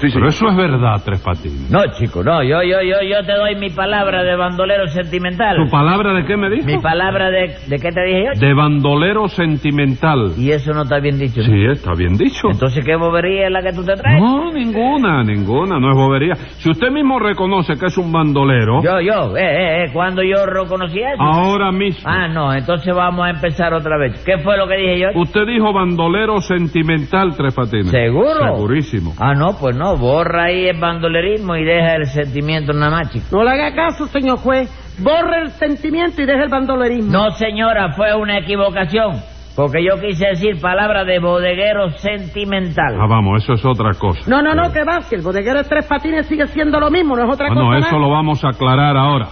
Sí, 0.00 0.08
Pero 0.14 0.28
eso 0.28 0.48
es 0.48 0.56
verdad, 0.56 0.96
Tres 1.04 1.20
Patines. 1.20 1.70
No, 1.70 1.80
chico, 1.98 2.22
no. 2.24 2.42
Yo, 2.42 2.62
yo, 2.62 2.80
yo, 2.82 2.96
yo 3.06 3.22
te 3.26 3.32
doy 3.32 3.54
mi 3.56 3.68
palabra 3.68 4.22
de 4.22 4.34
bandolero 4.34 4.86
sentimental. 4.88 5.56
¿Tu 5.56 5.70
palabra 5.70 6.14
de 6.14 6.24
qué 6.24 6.36
me 6.38 6.48
dijo? 6.48 6.66
Mi 6.66 6.78
palabra 6.78 7.30
de... 7.30 7.54
¿De 7.68 7.76
qué 7.76 7.90
te 7.90 8.02
dije 8.04 8.24
yo? 8.34 8.40
De 8.40 8.54
bandolero 8.54 9.28
sentimental. 9.28 10.32
Y 10.38 10.50
eso 10.52 10.72
no 10.72 10.82
está 10.82 11.00
bien 11.00 11.18
dicho. 11.18 11.40
¿no? 11.40 11.46
Sí, 11.46 11.64
está 11.70 11.92
bien 11.94 12.16
dicho. 12.16 12.48
Entonces, 12.50 12.84
¿qué 12.84 12.96
bobería 12.96 13.46
es 13.46 13.52
la 13.52 13.62
que 13.62 13.72
tú 13.72 13.84
te 13.84 13.94
traes? 13.94 14.20
No, 14.22 14.50
ninguna, 14.52 15.22
ninguna, 15.22 15.78
no 15.78 15.90
es 15.90 15.96
bobería. 15.96 16.34
Si 16.34 16.70
usted 16.70 16.90
mismo 16.90 17.18
reconoce 17.18 17.74
que 17.78 17.86
es 17.86 17.98
un 17.98 18.10
bandolero, 18.10 18.82
Yo, 18.82 19.00
yo, 19.00 19.36
eh, 19.36 19.42
eh, 19.42 19.84
eh, 19.84 19.90
¿cuándo 19.92 20.22
yo 20.22 20.46
reconocí 20.46 20.98
eso? 20.98 21.20
ahora 21.22 21.70
mismo. 21.72 22.08
Ah, 22.10 22.26
no, 22.28 22.52
entonces 22.54 22.94
vamos 22.94 23.26
a 23.26 23.30
empezar 23.30 23.74
otra 23.74 23.98
vez. 23.98 24.22
¿Qué 24.24 24.38
fue 24.38 24.56
lo 24.56 24.66
que 24.66 24.76
dije 24.76 24.98
yo? 25.00 25.20
Usted 25.20 25.46
dijo 25.46 25.72
bandolero 25.72 26.40
sentimental, 26.40 27.36
Tres 27.36 27.54
Patines. 27.54 27.90
¿Seguro? 27.90 28.56
Segurísimo. 28.56 29.12
Ah, 29.18 29.34
no, 29.34 29.56
pues 29.60 29.76
no, 29.76 29.89
borra 29.96 30.44
ahí 30.44 30.66
el 30.66 30.78
bandolerismo 30.80 31.56
y 31.56 31.64
deja 31.64 31.94
el 31.96 32.06
sentimiento 32.06 32.72
nada 32.72 32.90
más, 32.90 33.10
chico. 33.12 33.26
No 33.32 33.44
le 33.44 33.50
haga 33.50 33.74
caso, 33.74 34.06
señor 34.06 34.38
juez. 34.38 34.68
Borre 34.98 35.42
el 35.42 35.50
sentimiento 35.52 36.20
y 36.22 36.26
deje 36.26 36.42
el 36.44 36.48
bandolerismo. 36.50 37.10
No, 37.12 37.30
señora, 37.32 37.92
fue 37.94 38.14
una 38.14 38.38
equivocación. 38.38 39.22
Porque 39.56 39.82
yo 39.84 40.00
quise 40.00 40.26
decir 40.28 40.60
palabra 40.60 41.04
de 41.04 41.18
bodeguero 41.18 41.90
sentimental. 41.98 42.96
Ah, 43.00 43.06
vamos, 43.08 43.42
eso 43.42 43.54
es 43.54 43.64
otra 43.64 43.90
cosa. 43.98 44.20
No, 44.28 44.40
no, 44.42 44.54
no, 44.54 44.72
que 44.72 44.84
va, 44.84 45.00
si 45.02 45.16
el 45.16 45.22
bodeguero 45.22 45.58
de 45.62 45.68
tres 45.68 45.86
patines 45.86 46.26
sigue 46.26 46.46
siendo 46.48 46.78
lo 46.78 46.90
mismo, 46.90 47.16
no 47.16 47.24
es 47.26 47.34
otra 47.34 47.46
Ah, 47.46 47.54
cosa. 47.54 47.60
no, 47.62 47.76
eso 47.76 47.98
lo 47.98 48.10
vamos 48.10 48.42
a 48.44 48.48
aclarar 48.50 48.96
ahora. 48.96 49.28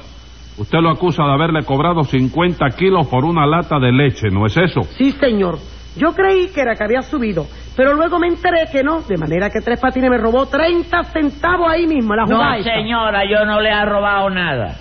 Usted 0.59 0.79
lo 0.81 0.91
acusa 0.91 1.23
de 1.25 1.33
haberle 1.33 1.63
cobrado 1.65 2.03
50 2.03 2.67
kilos 2.77 3.07
por 3.07 3.25
una 3.25 3.47
lata 3.47 3.79
de 3.79 3.93
leche, 3.93 4.29
¿no 4.31 4.45
es 4.47 4.57
eso? 4.57 4.83
Sí, 4.83 5.13
señor. 5.13 5.57
Yo 5.97 6.13
creí 6.15 6.49
que 6.55 6.61
era 6.61 6.75
que 6.75 6.85
había 6.85 7.03
subido, 7.03 7.47
pero 7.77 7.95
luego 7.95 8.19
me 8.19 8.29
enteré 8.29 8.67
que 8.71 8.83
no, 8.83 9.01
de 9.03 9.17
manera 9.17 9.51
que 9.51 9.61
Tres 9.65 9.81
Patines 9.81 10.11
me 10.11 10.19
robó 10.19 10.47
30 10.47 11.03
centavos 11.05 11.69
ahí 11.71 11.87
mismo, 11.87 12.15
en 12.15 12.19
la 12.19 12.25
jugada. 12.27 12.51
No, 12.51 12.55
esa. 12.57 12.71
señora, 12.75 13.23
yo 13.29 13.45
no 13.45 13.61
le 13.61 13.71
he 13.71 13.85
robado 13.85 14.31
nada. 14.31 14.77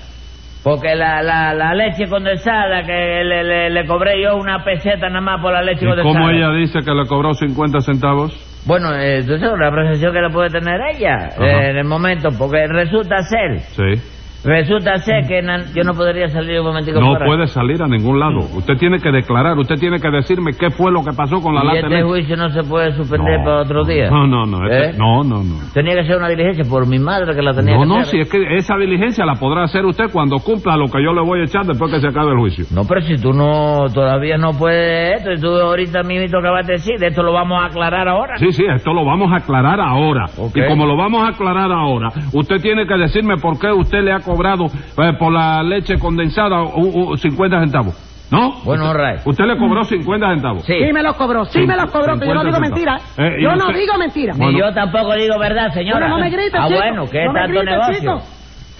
Porque 0.64 0.96
la, 0.96 1.22
la, 1.24 1.54
la 1.54 1.74
leche 1.74 2.10
condensada 2.10 2.84
que 2.84 2.92
le, 3.24 3.44
le, 3.44 3.70
le 3.70 3.88
cobré 3.88 4.22
yo 4.22 4.36
una 4.36 4.64
peseta 4.66 5.08
nada 5.08 5.22
más 5.22 5.42
por 5.42 5.54
la 5.54 5.62
leche 5.62 5.86
¿Y 5.86 5.88
condensada. 5.88 6.14
cómo 6.14 6.30
ella 6.30 6.52
dice 6.52 6.80
que 6.84 6.92
le 6.92 7.06
cobró 7.08 7.34
50 7.34 7.80
centavos? 7.80 8.34
Bueno, 8.66 8.94
eh, 8.94 9.22
tú 9.26 9.38
sabes 9.38 9.58
la 9.60 9.70
apreciación 9.70 10.12
que 10.14 10.20
le 10.22 10.30
puede 10.30 10.50
tener 10.50 10.78
ella 10.94 11.30
eh, 11.40 11.70
en 11.70 11.78
el 11.78 11.86
momento, 11.86 12.30
porque 12.38 12.68
resulta 12.68 13.22
ser, 13.22 13.60
Sí. 13.62 14.17
Resulta 14.44 14.98
ser 15.00 15.28
que 15.28 15.42
na- 15.42 15.66
yo 15.76 15.84
no 15.84 15.94
podría 15.94 16.28
salir 16.30 16.60
un 16.60 16.68
momentico 16.68 17.00
No 17.00 17.08
fuera. 17.12 17.26
puede 17.26 17.48
salir 17.48 17.82
a 17.82 17.88
ningún 17.88 18.20
lado. 18.20 18.40
Usted 18.56 18.76
tiene 18.78 19.00
que 19.00 19.12
declarar, 19.12 19.58
usted 19.58 19.76
tiene 19.76 20.00
que 20.00 20.10
decirme 20.10 20.52
qué 20.54 20.70
fue 20.72 20.92
lo 20.92 21.04
que 21.04 21.12
pasó 21.16 21.42
con 21.42 21.56
la 21.56 21.62
Y 21.64 21.68
lata 21.68 21.88
este 21.88 22.04
juicio 22.04 22.36
no 22.38 22.50
se 22.50 22.64
puede 22.64 22.94
suspender 22.96 23.40
No, 23.40 23.46
para 23.46 23.62
otro 23.62 23.84
día. 23.84 24.10
No, 24.10 24.28
no, 24.28 24.46
no. 24.46 24.66
este- 24.70 24.90
¿Eh? 24.90 24.94
No, 24.98 25.24
no, 25.24 25.44
no. 25.44 25.56
Tenía 25.74 25.96
que 25.96 26.06
ser 26.06 26.18
una 26.18 26.30
diligencia 26.30 26.64
por 26.70 26.88
mi 26.88 27.00
madre 27.00 27.36
que 27.36 27.42
la 27.42 27.54
tenía 27.54 27.76
No, 27.76 27.82
que 27.82 27.88
no, 27.88 27.96
hacer. 28.00 28.06
si 28.08 28.20
es 28.20 28.30
que 28.30 28.56
esa 28.58 28.76
diligencia 28.78 29.26
la 29.26 29.36
podrá 29.36 29.64
hacer 29.64 29.86
usted 29.86 30.06
cuando 30.12 30.38
cumpla 30.38 30.76
lo 30.78 30.86
que 30.88 31.04
yo 31.04 31.14
le 31.14 31.22
voy 31.22 31.42
a 31.42 31.44
echar 31.44 31.66
después 31.66 31.92
que 31.92 32.00
se 32.00 32.08
acabe 32.08 32.32
el 32.32 32.38
juicio. 32.40 32.66
No, 32.74 32.84
pero 32.88 33.02
si 33.02 33.16
tú 33.22 33.34
no, 33.34 33.86
todavía 33.94 34.38
no 34.38 34.52
puedes 34.54 35.18
esto, 35.18 35.32
y 35.32 35.40
tú 35.42 35.48
ahorita 35.50 36.04
mismo 36.04 36.38
acabas 36.40 36.66
de 36.68 36.74
decir, 36.74 37.00
de 37.00 37.08
esto 37.08 37.24
lo 37.24 37.34
vamos 37.34 37.62
a 37.62 37.66
aclarar 37.66 38.08
ahora. 38.08 38.38
Sí, 38.38 38.52
sí, 38.52 38.64
esto 38.68 38.94
lo 38.94 39.06
vamos 39.06 39.32
a 39.32 39.38
aclarar 39.38 39.80
ahora. 39.80 40.26
Ok. 40.38 40.56
Y 40.58 40.68
como 40.68 40.86
lo 40.86 40.96
vamos 40.98 41.24
a 41.26 41.30
aclarar 41.30 41.72
ahora, 41.72 42.10
usted 42.34 42.58
tiene 42.62 42.86
que 42.88 42.96
decirme 42.98 43.38
por 43.38 43.60
qué 43.60 43.72
usted 43.72 44.00
le 44.04 44.12
ha 44.14 44.20
cobrado 44.28 44.66
eh, 44.66 45.14
por 45.18 45.32
la 45.34 45.64
leche 45.64 45.96
condensada 45.98 46.62
u- 46.64 47.12
u- 47.14 47.18
50 47.18 47.60
centavos. 47.62 48.04
¿No? 48.30 48.56
Bueno, 48.66 48.88
usted, 48.92 49.00
right. 49.00 49.22
usted 49.26 49.46
le 49.46 49.58
cobró 49.58 49.86
50 49.86 50.28
centavos. 50.34 50.64
Sí. 50.66 50.74
Sí 50.86 50.92
me 50.92 51.02
los 51.02 51.16
cobró, 51.16 51.46
sí, 51.46 51.66
me 51.66 51.78
los 51.78 51.90
cobró, 51.90 52.20
que 52.20 52.28
yo 52.28 52.34
no 52.34 52.42
50 52.42 52.44
digo 52.44 52.76
centavos. 52.76 53.02
mentira. 53.16 53.26
Eh, 53.30 53.36
y 53.40 53.44
yo 53.44 53.56
no 53.56 53.68
digo 53.72 53.98
mentira. 53.98 54.34
Ni 54.34 54.40
Bueno. 54.44 54.60
yo 54.60 54.74
tampoco 54.74 55.14
digo 55.16 55.40
verdad, 55.40 55.72
señora. 55.74 56.00
Bueno, 56.10 56.18
no 56.18 56.24
me 56.26 56.30
grites, 56.30 56.54
Ah, 56.60 56.68
chico. 56.68 56.78
bueno, 56.80 57.06
¿qué 57.10 57.26
no 57.26 57.34
tanto 57.34 57.60
grites, 57.60 57.66
negocio? 57.72 58.00
chico. 58.02 58.34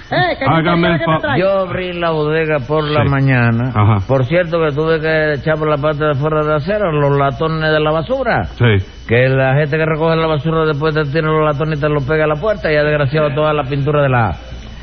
Eh, 0.10 0.38
¿qué 0.40 0.46
Hágame? 0.50 1.00
Yo 1.38 1.50
abrí 1.68 1.92
la 1.92 2.12
bodega 2.12 2.60
por 2.66 2.82
la 2.90 3.04
mañana. 3.04 3.72
Ajá. 3.76 4.06
Por 4.08 4.24
cierto 4.26 4.58
que 4.60 4.74
tuve 4.74 5.02
que 5.02 5.34
echar 5.34 5.56
por 5.58 5.70
la 5.70 5.76
parte 5.78 6.06
de 6.06 6.14
fuera 6.16 6.44
de 6.46 6.56
acera 6.56 6.90
los 6.94 7.18
latones 7.18 7.70
de 7.72 7.80
la 7.82 7.92
basura. 7.92 8.46
Sí. 8.46 8.86
Que 9.06 9.28
la 9.28 9.56
gente 9.56 9.78
que 9.78 9.86
recoge 9.86 10.16
la 10.16 10.28
basura 10.28 10.66
después 10.66 10.96
de 10.96 11.04
tirar 11.04 11.32
los 11.32 11.44
latones 11.46 11.80
te 11.82 11.90
los 11.90 12.06
pega 12.06 12.24
a 12.24 12.28
la 12.28 12.36
puerta 12.36 12.72
y 12.72 12.76
ha 12.78 12.84
desgraciado 12.84 13.34
toda 13.36 13.54
la 13.54 13.64
pintura 13.64 14.02
de 14.04 14.10
la... 14.10 14.32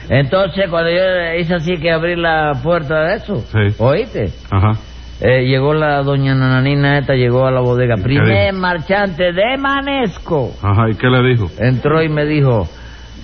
Entonces, 0.08 0.66
cuando 0.70 0.90
yo 0.90 1.02
hice 1.40 1.54
así 1.54 1.76
que 1.80 1.90
abrí 1.90 2.16
la 2.16 2.52
puerta 2.62 3.00
de 3.04 3.16
eso, 3.16 3.37
Sí. 3.37 3.75
¿oíste? 3.78 4.26
Ajá. 4.50 4.73
Eh, 5.20 5.46
llegó 5.46 5.73
la 5.75 6.02
doña 6.02 6.34
Nananina 6.34 6.99
esta, 6.99 7.14
llegó 7.14 7.46
a 7.46 7.50
la 7.50 7.61
bodega. 7.61 7.94
Primer 7.96 8.50
dijo? 8.52 8.61
marchante 8.61 9.32
de 9.32 9.56
Manesco. 9.58 10.50
Ajá. 10.62 10.90
¿Y 10.90 10.96
qué 10.96 11.06
le 11.08 11.23
dijo? 11.30 11.46
Entró 11.58 12.02
y 12.02 12.08
me 12.08 12.26
dijo, 12.26 12.66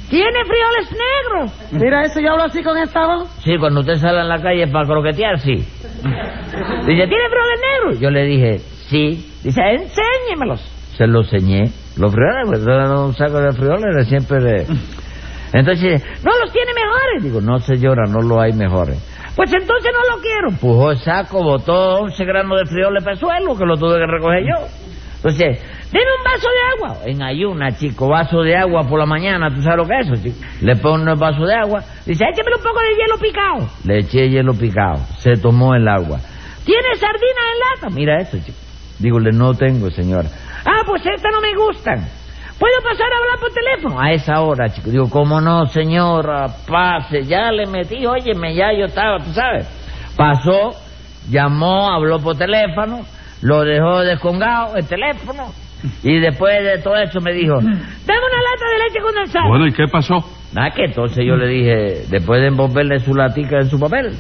¿tiene 0.09 0.39
frijoles 0.45 0.93
negros? 0.93 1.73
Mira 1.73 2.03
eso, 2.05 2.21
yo 2.21 2.31
hablo 2.33 2.45
así 2.45 2.63
con 2.63 2.79
esta 2.79 3.07
voz. 3.07 3.29
Sí, 3.45 3.57
cuando 3.59 3.81
usted 3.81 3.97
sale 3.97 4.21
en 4.21 4.29
la 4.29 4.41
calle 4.41 4.69
para 4.69 4.87
croquetear, 4.87 5.41
sí. 5.41 5.53
Dice, 5.57 7.07
¿tiene 7.07 7.29
frijoles 7.29 7.61
negros? 7.75 8.01
Yo 8.01 8.11
le 8.11 8.25
dije, 8.25 8.59
sí. 8.89 9.27
Dice, 9.43 9.61
enséñemelos. 9.61 10.61
Se 10.97 11.07
los 11.07 11.31
enseñé. 11.33 11.71
Los 11.99 12.13
frijoles, 12.15 12.47
pues 12.47 12.63
eran 12.63 12.93
un 12.97 13.15
saco 13.15 13.41
de 13.41 13.53
frijoles 13.53 13.97
de 13.97 14.05
siempre 14.05 14.39
de... 14.43 14.67
Entonces, 15.53 16.05
no 16.25 16.31
los 16.43 16.53
tiene 16.53 16.73
mejores. 16.75 17.23
Digo, 17.23 17.41
no 17.41 17.59
señora, 17.59 18.05
no 18.09 18.21
lo 18.21 18.41
hay 18.41 18.53
mejores. 18.53 18.99
Pues 19.37 19.53
entonces 19.53 19.91
no 19.93 20.15
lo 20.17 20.21
quiero. 20.21 20.49
Pujó 20.61 20.95
saco, 20.97 21.43
botó 21.43 22.01
11 22.01 22.25
gramos 22.25 22.59
de 22.61 22.67
frijoles 22.67 23.03
para 23.03 23.15
el 23.15 23.19
suelo, 23.19 23.57
que 23.57 23.65
lo 23.65 23.77
tuve 23.77 23.99
que 23.99 24.07
recoger 24.07 24.43
yo. 24.45 24.67
Entonces, 25.17 25.63
deme 25.93 26.07
un 26.19 26.25
vaso 26.25 26.49
de 26.49 26.85
agua. 26.85 27.05
En 27.07 27.23
ayuna, 27.23 27.71
chico, 27.73 28.09
vaso 28.09 28.41
de 28.43 28.57
agua 28.57 28.83
por 28.89 28.99
la 28.99 29.07
mañana, 29.07 29.49
¿tú 29.55 29.63
sabes 29.63 29.79
lo 29.79 29.87
que 29.87 29.99
es 29.99 30.07
eso, 30.07 30.23
chico? 30.23 30.47
Le 30.63 30.77
pone 30.77 31.11
el 31.11 31.19
vaso 31.19 31.45
de 31.45 31.55
agua, 31.55 31.81
dice, 32.07 32.25
échame 32.25 32.57
un 32.57 32.63
poco 32.63 32.81
de 32.81 32.97
hielo 32.97 33.19
picado. 33.19 33.69
Le 33.85 33.99
eché 33.99 34.29
hielo 34.29 34.55
picado, 34.55 34.99
se 35.19 35.33
tomó 35.33 35.75
el 35.75 35.87
agua. 35.89 36.19
¿Tiene 36.65 36.95
sardinas 36.95 37.45
en 37.53 37.59
lata? 37.59 37.95
Mira 37.95 38.19
eso, 38.19 38.39
chico. 38.39 38.59
Dígole, 38.99 39.31
no 39.33 39.55
tengo, 39.55 39.91
señora. 39.91 40.29
Ah, 40.65 40.83
pues 40.87 41.03
estas 41.07 41.33
no 41.33 41.41
me 41.41 41.55
gustan. 41.55 42.20
¿Puedo 42.61 42.75
pasar 42.83 43.07
a 43.11 43.17
hablar 43.17 43.39
por 43.41 43.51
teléfono? 43.53 43.99
A 43.99 44.13
esa 44.13 44.43
hora, 44.43 44.69
chico. 44.69 44.91
Digo, 44.91 45.09
¿cómo 45.09 45.41
no, 45.41 45.67
señora? 45.67 46.47
Pase. 46.69 47.25
Ya 47.25 47.51
le 47.51 47.65
metí, 47.67 48.05
óyeme, 48.05 48.55
ya 48.55 48.71
yo 48.79 48.85
estaba, 48.85 49.17
tú 49.17 49.33
sabes. 49.33 49.67
Pasó, 50.15 50.73
llamó, 51.31 51.91
habló 51.91 52.19
por 52.19 52.37
teléfono, 52.37 53.01
lo 53.41 53.65
dejó 53.65 54.01
descongado 54.01 54.77
el 54.77 54.87
teléfono. 54.87 55.47
Y 56.03 56.21
después 56.21 56.63
de 56.63 56.83
todo 56.83 56.97
eso 56.97 57.19
me 57.23 57.33
dijo, 57.33 57.55
dame 57.55 57.71
una 57.71 58.43
lata 58.43 58.67
de 58.71 58.85
leche 58.85 59.01
condensada. 59.03 59.49
Bueno, 59.49 59.67
¿y 59.67 59.73
qué 59.73 59.87
pasó? 59.91 60.17
Nada 60.53 60.71
que 60.73 60.85
entonces 60.85 61.25
yo 61.27 61.37
le 61.37 61.49
dije, 61.49 62.05
después 62.11 62.43
de 62.43 62.49
envolverle 62.49 62.99
su 62.99 63.15
latica 63.15 63.57
en 63.57 63.71
su 63.71 63.81
papel, 63.81 64.11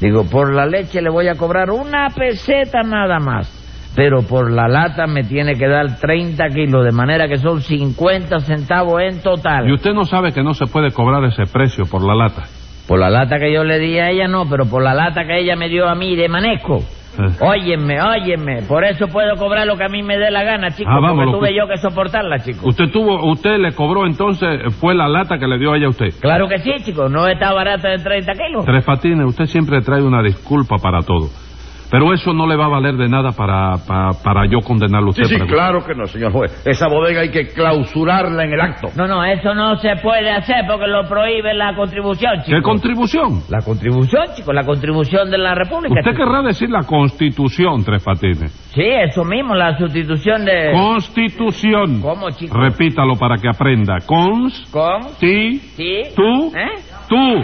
digo, 0.00 0.24
por 0.24 0.54
la 0.54 0.64
leche 0.64 1.02
le 1.02 1.10
voy 1.10 1.28
a 1.28 1.34
cobrar 1.34 1.70
una 1.70 2.08
peseta 2.08 2.80
nada 2.82 3.18
más. 3.18 3.61
Pero 3.94 4.22
por 4.22 4.50
la 4.50 4.68
lata 4.68 5.06
me 5.06 5.22
tiene 5.24 5.54
que 5.54 5.68
dar 5.68 5.98
30 6.00 6.48
kilos, 6.48 6.84
de 6.84 6.92
manera 6.92 7.28
que 7.28 7.36
son 7.36 7.60
50 7.60 8.40
centavos 8.40 9.02
en 9.02 9.20
total. 9.22 9.68
Y 9.68 9.72
usted 9.74 9.92
no 9.92 10.04
sabe 10.04 10.32
que 10.32 10.42
no 10.42 10.54
se 10.54 10.66
puede 10.66 10.90
cobrar 10.92 11.22
ese 11.24 11.44
precio 11.52 11.84
por 11.84 12.02
la 12.02 12.14
lata. 12.14 12.44
Por 12.88 12.98
la 12.98 13.10
lata 13.10 13.38
que 13.38 13.52
yo 13.52 13.64
le 13.64 13.78
di 13.78 13.98
a 13.98 14.10
ella 14.10 14.28
no, 14.28 14.44
pero 14.48 14.64
por 14.64 14.82
la 14.82 14.94
lata 14.94 15.24
que 15.24 15.38
ella 15.40 15.56
me 15.56 15.68
dio 15.68 15.88
a 15.88 15.94
mí 15.94 16.16
de 16.16 16.28
manesco. 16.28 16.78
Eh. 17.18 17.28
Óyeme, 17.42 18.00
óyeme, 18.00 18.62
por 18.66 18.84
eso 18.84 19.06
puedo 19.08 19.36
cobrar 19.36 19.66
lo 19.66 19.76
que 19.76 19.84
a 19.84 19.88
mí 19.88 20.02
me 20.02 20.16
dé 20.16 20.30
la 20.30 20.44
gana, 20.44 20.70
chico, 20.70 20.88
Ah, 20.90 20.98
vamos, 20.98 21.26
porque 21.26 21.38
tuve 21.38 21.48
que- 21.50 21.56
yo 21.56 21.68
que 21.68 21.76
soportarla, 21.76 22.38
chico. 22.38 22.66
Usted 22.66 22.86
tuvo, 22.90 23.30
usted 23.30 23.58
le 23.58 23.72
cobró 23.74 24.06
entonces, 24.06 24.74
fue 24.80 24.94
la 24.94 25.06
lata 25.08 25.36
que 25.38 25.46
le 25.46 25.58
dio 25.58 25.74
a 25.74 25.76
ella 25.76 25.88
a 25.88 25.90
usted. 25.90 26.08
Claro 26.22 26.48
que 26.48 26.58
sí, 26.60 26.72
chico, 26.82 27.10
no 27.10 27.28
está 27.28 27.52
barata 27.52 27.90
de 27.90 27.98
30 27.98 28.32
kilos. 28.32 28.64
Tres 28.64 28.82
Patines, 28.86 29.26
usted 29.26 29.44
siempre 29.44 29.82
trae 29.82 30.00
una 30.02 30.22
disculpa 30.22 30.76
para 30.78 31.00
todo. 31.02 31.28
Pero 31.92 32.12
eso 32.14 32.32
no 32.32 32.46
le 32.46 32.56
va 32.56 32.64
a 32.64 32.68
valer 32.68 32.94
de 32.96 33.06
nada 33.08 33.30
para, 33.32 33.74
para, 33.86 34.10
para 34.24 34.46
yo 34.46 34.58
condenarlo 34.66 35.10
a 35.10 35.12
Sí, 35.12 35.22
usted. 35.22 35.34
sí, 35.36 35.38
para- 35.42 35.52
claro 35.52 35.84
que 35.86 35.94
no, 35.94 36.06
señor 36.06 36.32
juez. 36.32 36.50
Esa 36.66 36.88
bodega 36.88 37.20
hay 37.20 37.30
que 37.30 37.48
clausurarla 37.48 38.44
en 38.44 38.52
el 38.54 38.60
acto. 38.60 38.88
No, 38.96 39.06
no, 39.06 39.22
eso 39.22 39.54
no 39.54 39.76
se 39.76 39.94
puede 40.02 40.30
hacer 40.30 40.64
porque 40.66 40.86
lo 40.86 41.06
prohíbe 41.06 41.52
la 41.54 41.76
contribución, 41.76 42.32
chico. 42.44 42.56
¿Qué 42.56 42.62
contribución? 42.62 43.42
La 43.50 43.60
contribución, 43.60 44.24
chico, 44.34 44.52
la 44.54 44.64
contribución 44.64 45.30
de 45.30 45.36
la 45.38 45.54
República. 45.54 45.94
Usted 46.00 46.12
chico. 46.12 46.24
querrá 46.24 46.42
decir 46.42 46.70
la 46.70 46.82
constitución, 46.84 47.84
Tres 47.84 48.02
Patines. 48.02 48.50
Sí, 48.74 48.82
eso 48.82 49.22
mismo, 49.24 49.54
la 49.54 49.76
sustitución 49.76 50.46
de... 50.46 50.72
Constitución. 50.72 52.00
¿Cómo, 52.00 52.30
chico? 52.30 52.56
Repítalo 52.58 53.16
para 53.16 53.36
que 53.36 53.48
aprenda. 53.48 53.98
Cons... 54.06 54.66
¿Con? 54.70 55.02
Ti... 55.20 55.58
¿Sí? 55.76 56.02
Tú... 56.16 56.52
¿Eh? 56.56 56.91
Tú. 57.08 57.42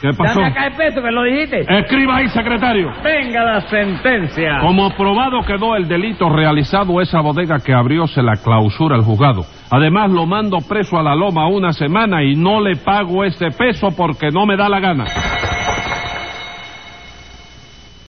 ¿Qué 0.00 0.10
pasó? 0.16 0.40
Dame 0.40 0.50
acá 0.50 0.66
el 0.66 0.72
peso 0.74 1.02
que 1.02 1.10
lo 1.10 1.22
dijiste. 1.24 1.60
Escriba 1.68 2.16
ahí, 2.16 2.28
secretario. 2.28 2.90
Venga 3.02 3.44
la 3.44 3.60
sentencia. 3.62 4.58
Como 4.60 4.90
probado 4.96 5.42
quedó 5.42 5.76
el 5.76 5.88
delito 5.88 6.28
realizado, 6.28 7.00
esa 7.00 7.20
bodega 7.20 7.58
que 7.64 7.72
abrió 7.72 8.06
se 8.06 8.22
la 8.22 8.36
clausura 8.36 8.96
el 8.96 9.02
juzgado. 9.02 9.42
Además, 9.70 10.10
lo 10.10 10.26
mando 10.26 10.58
preso 10.68 10.98
a 10.98 11.02
la 11.02 11.14
loma 11.14 11.46
una 11.48 11.72
semana 11.72 12.22
y 12.22 12.34
no 12.34 12.60
le 12.60 12.76
pago 12.76 13.24
ese 13.24 13.50
peso 13.50 13.88
porque 13.96 14.30
no 14.30 14.46
me 14.46 14.56
da 14.56 14.68
la 14.68 14.80
gana. 14.80 15.04